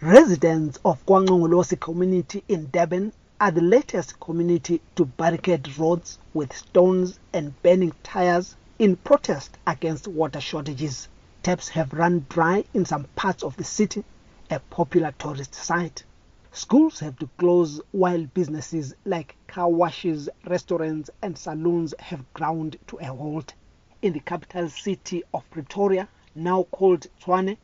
Residents 0.00 0.78
of 0.82 1.04
KwaNgqongolosi 1.04 1.78
community 1.78 2.42
in 2.48 2.70
Durban 2.70 3.12
are 3.38 3.50
the 3.50 3.60
latest 3.60 4.18
community 4.18 4.80
to 4.96 5.04
barricade 5.04 5.78
roads 5.78 6.18
with 6.32 6.56
stones 6.56 7.20
and 7.34 7.62
burning 7.62 7.92
tires 8.02 8.56
in 8.78 8.96
protest 8.96 9.58
against 9.66 10.08
water 10.08 10.40
shortages. 10.40 11.08
Taps 11.40 11.68
have 11.68 11.92
run 11.92 12.26
dry 12.28 12.64
in 12.74 12.84
some 12.84 13.04
parts 13.14 13.44
of 13.44 13.56
the 13.56 13.64
city, 13.64 14.04
a 14.50 14.58
popular 14.58 15.12
tourist 15.18 15.54
site. 15.54 16.02
Schools 16.50 16.98
have 16.98 17.16
to 17.20 17.30
close 17.38 17.80
while 17.92 18.26
businesses 18.26 18.92
like 19.04 19.36
car 19.46 19.68
washes, 19.68 20.28
restaurants, 20.44 21.10
and 21.22 21.38
saloons 21.38 21.94
have 22.00 22.32
ground 22.34 22.76
to 22.88 22.96
a 22.96 23.04
halt. 23.04 23.54
In 24.02 24.14
the 24.14 24.20
capital 24.20 24.68
city 24.68 25.22
of 25.32 25.48
Pretoria, 25.50 26.08
now 26.34 26.64
called 26.64 27.06
Tshwane, 27.20 27.56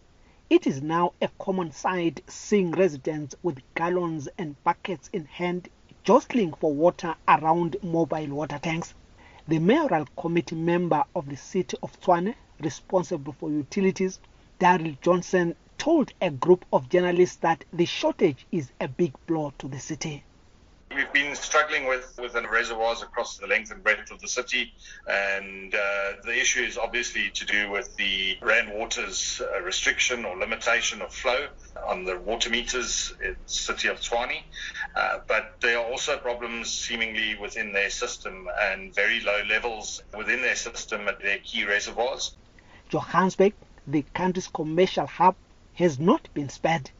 it 0.48 0.68
is 0.68 0.80
now 0.80 1.12
a 1.20 1.28
common 1.40 1.72
sight 1.72 2.22
seeing 2.28 2.70
residents 2.70 3.34
with 3.42 3.60
gallons 3.74 4.28
and 4.38 4.62
buckets 4.62 5.10
in 5.12 5.24
hand 5.24 5.68
jostling 6.04 6.54
for 6.54 6.72
water 6.72 7.16
around 7.26 7.76
mobile 7.82 8.28
water 8.28 8.60
tanks. 8.62 8.94
The 9.48 9.58
mayoral 9.58 10.06
committee 10.16 10.54
member 10.54 11.02
of 11.16 11.28
the 11.28 11.36
city 11.36 11.76
of 11.82 12.00
Tshwane, 12.00 12.36
responsible 12.60 13.32
for 13.32 13.50
utilities, 13.50 14.18
Daryl 14.60 14.96
Johnston, 15.00 15.54
told 15.78 16.12
a 16.20 16.30
group 16.30 16.64
of 16.72 16.88
journalists 16.88 17.36
that 17.36 17.64
the 17.72 17.84
shortage 17.84 18.46
is 18.52 18.70
a 18.80 18.88
big 18.88 19.12
blow 19.26 19.52
to 19.58 19.68
the 19.68 19.78
city. 19.78 20.24
We've 20.94 21.12
been 21.12 21.34
struggling 21.34 21.86
with, 21.86 22.18
with 22.22 22.34
the 22.34 22.48
reservoirs 22.48 23.02
across 23.02 23.36
the 23.36 23.48
length 23.48 23.72
and 23.72 23.82
breadth 23.82 24.12
of 24.12 24.20
the 24.20 24.28
city, 24.28 24.72
and 25.08 25.74
uh, 25.74 26.12
the 26.22 26.38
issue 26.38 26.62
is 26.62 26.78
obviously 26.78 27.30
to 27.30 27.44
do 27.44 27.68
with 27.70 27.96
the 27.96 28.38
Rand 28.40 28.72
Water's 28.72 29.42
uh, 29.42 29.60
restriction 29.62 30.24
or 30.24 30.36
limitation 30.36 31.02
of 31.02 31.12
flow 31.12 31.48
on 31.84 32.04
the 32.04 32.16
water 32.18 32.48
meters 32.48 33.12
in 33.24 33.32
the 33.44 33.52
city 33.52 33.88
of 33.88 33.98
Tshwane. 33.98 34.42
Uh, 34.94 35.18
but 35.26 35.56
there 35.60 35.78
are 35.78 35.84
also 35.84 36.16
problems 36.16 36.70
seemingly 36.70 37.36
within 37.40 37.72
their 37.72 37.90
system 37.90 38.46
and 38.60 38.94
very 38.94 39.20
low 39.20 39.42
levels 39.48 40.00
within 40.16 40.42
their 40.42 40.56
system 40.56 41.08
at 41.08 41.20
their 41.20 41.38
key 41.38 41.64
reservoirs. 41.64 42.36
Johannesburg, 42.88 43.54
the 43.86 44.04
country's 44.14 44.46
commercial 44.46 45.06
hub, 45.06 45.34
has 45.74 45.98
not 45.98 46.28
been 46.34 46.48
spared. 46.48 46.90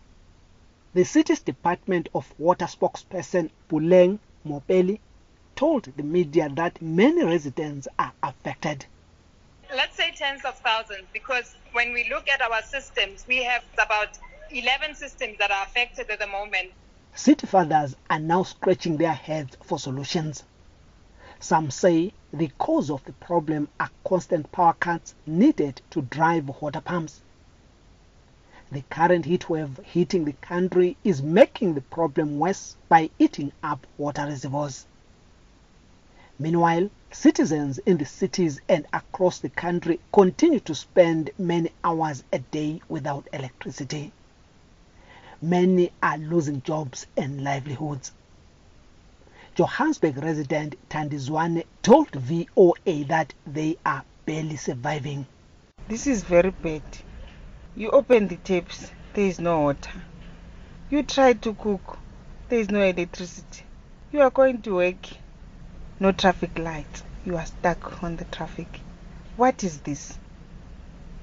The 0.95 1.03
city's 1.03 1.41
Department 1.41 2.09
of 2.15 2.33
Water 2.39 2.67
spokesperson 2.67 3.51
Puleng 3.69 4.21
Mopeli 4.47 5.01
told 5.57 5.93
the 5.97 6.05
media 6.05 6.49
that 6.51 6.81
many 6.81 7.25
residents 7.25 7.89
are 7.99 8.13
affected. 8.23 8.87
Let's 9.75 9.97
say 9.97 10.13
tens 10.13 10.45
of 10.45 10.57
thousands, 10.61 11.09
because 11.13 11.57
when 11.73 11.93
we 11.93 12.09
look 12.09 12.29
at 12.29 12.41
our 12.41 12.63
systems, 12.63 13.25
we 13.27 13.43
have 13.43 13.65
about 13.77 14.17
11 14.53 14.95
systems 14.95 15.37
that 15.39 15.51
are 15.51 15.65
affected 15.65 16.11
at 16.11 16.21
the 16.21 16.29
moment. 16.29 16.71
City 17.13 17.49
fathers 17.49 17.97
are 18.09 18.21
now 18.21 18.45
scratching 18.45 18.97
their 18.97 19.15
heads 19.15 19.57
for 19.65 19.81
solutions. 19.81 20.45
Some 21.41 21.73
say 21.73 22.13
the 22.33 22.53
cause 22.59 22.89
of 22.89 23.03
the 23.05 23.15
problem 23.15 23.69
are 23.81 23.91
constant 24.07 24.53
power 24.53 24.75
cuts 24.79 25.17
needed 25.27 25.81
to 25.91 26.03
drive 26.03 26.49
water 26.61 26.81
pumps. 26.81 27.21
The 28.73 28.83
current 28.91 29.27
heat 29.27 29.49
wave 29.49 29.79
hitting 29.85 30.25
the 30.25 30.33
country 30.33 30.97
is 31.05 31.23
making 31.23 31.75
the 31.75 31.81
problem 31.81 32.39
worse 32.39 32.77
by 32.89 33.11
eating 33.19 33.53
up 33.63 33.87
water 33.99 34.25
reservoirs. 34.25 34.87
Meanwhile, 36.39 36.91
citizens 37.13 37.79
in 37.79 37.99
the 37.99 38.07
cities 38.07 38.61
and 38.69 38.87
across 38.93 39.39
the 39.39 39.51
country 39.51 40.01
continue 40.13 40.61
to 40.61 40.75
spend 40.75 41.31
many 41.39 41.71
hours 41.85 42.25
a 42.33 42.41
day 42.41 42.81
without 42.89 43.29
electricity. 43.33 44.13
Many 45.41 45.93
are 46.03 46.19
losing 46.19 46.63
jobs 46.63 47.07
and 47.17 47.45
livelihoods. 47.45 48.13
Johannesburg 49.55 50.17
resident 50.17 50.75
Tandizwane 50.89 51.65
told 51.83 52.11
VOA 52.11 53.05
that 53.05 53.35
they 53.47 53.77
are 53.87 54.05
barely 54.27 54.57
surviving. 54.57 55.27
This 55.87 56.09
is 56.09 56.25
very 56.25 56.51
bad. 56.51 56.83
You 57.77 57.91
open 57.91 58.29
the 58.29 58.37
taps, 58.37 58.93
there 59.15 59.27
is 59.27 59.41
no 59.41 59.63
water. 59.63 60.05
You 60.91 61.03
try 61.03 61.33
to 61.33 61.55
cook, 61.55 61.99
there 62.49 62.61
is 62.61 62.71
no 62.71 62.81
electricity. 62.81 63.65
You 64.13 64.21
are 64.21 64.31
going 64.31 64.63
to 64.63 64.77
work, 64.77 65.09
no 65.99 66.13
traffic 66.13 66.57
light. 66.57 67.03
You 67.25 67.37
are 67.37 67.47
stuck 67.47 68.01
on 68.01 68.15
the 68.15 68.27
traffic. 68.27 68.81
What 69.35 69.65
is 69.65 69.81
this? 69.81 70.17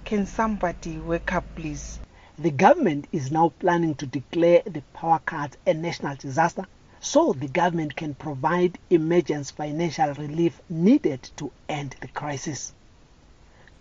Can 0.03 0.25
somebody 0.25 0.97
wake 0.97 1.31
up, 1.31 1.45
please? 1.55 1.99
The 2.37 2.51
government 2.51 3.07
is 3.13 3.31
now 3.31 3.53
planning 3.57 3.95
to 3.95 4.05
declare 4.05 4.61
the 4.65 4.81
power 4.93 5.21
cut 5.25 5.55
a 5.65 5.73
national 5.73 6.17
disaster 6.17 6.65
so 6.99 7.31
the 7.31 7.47
government 7.47 7.95
can 7.95 8.13
provide 8.13 8.77
emergency 8.89 9.53
financial 9.55 10.13
relief 10.15 10.59
needed 10.69 11.29
to 11.37 11.53
end 11.69 11.95
the 12.01 12.09
crisis. 12.09 12.73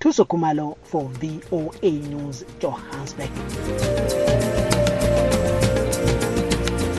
Thuso 0.01 0.27
Khumalo 0.27 0.77
for 0.83 1.09
VOA 1.21 1.91
News, 1.91 2.43
Johannesburg. 2.59 3.31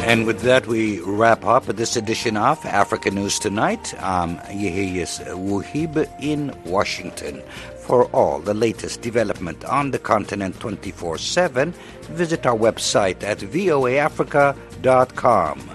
And 0.05 0.25
with 0.27 0.41
that, 0.41 0.67
we 0.67 0.99
wrap 0.99 1.43
up 1.43 1.65
this 1.65 1.95
edition 1.95 2.37
of 2.37 2.63
Africa 2.63 3.09
News 3.09 3.39
Tonight. 3.39 3.95
I'm 3.99 4.37
Yehiyas 4.37 5.25
Wuhib 5.33 6.07
in 6.21 6.55
Washington. 6.63 7.41
For 7.79 8.05
all 8.13 8.39
the 8.39 8.53
latest 8.53 9.01
development 9.01 9.65
on 9.65 9.89
the 9.89 9.97
continent 9.97 10.59
24 10.59 11.17
7, 11.17 11.73
visit 12.11 12.45
our 12.45 12.55
website 12.55 13.23
at 13.23 13.39
voaafrica.com. 13.39 15.71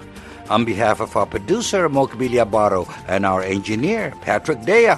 On 0.49 0.63
behalf 0.63 1.01
of 1.01 1.13
our 1.17 1.25
producer, 1.25 1.89
Mokbilia 1.89 2.49
Baro, 2.49 2.87
and 3.09 3.25
our 3.25 3.41
engineer, 3.41 4.13
Patrick 4.21 4.63
Dea, 4.63 4.93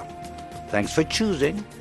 thanks 0.68 0.94
for 0.94 1.02
choosing 1.02 1.64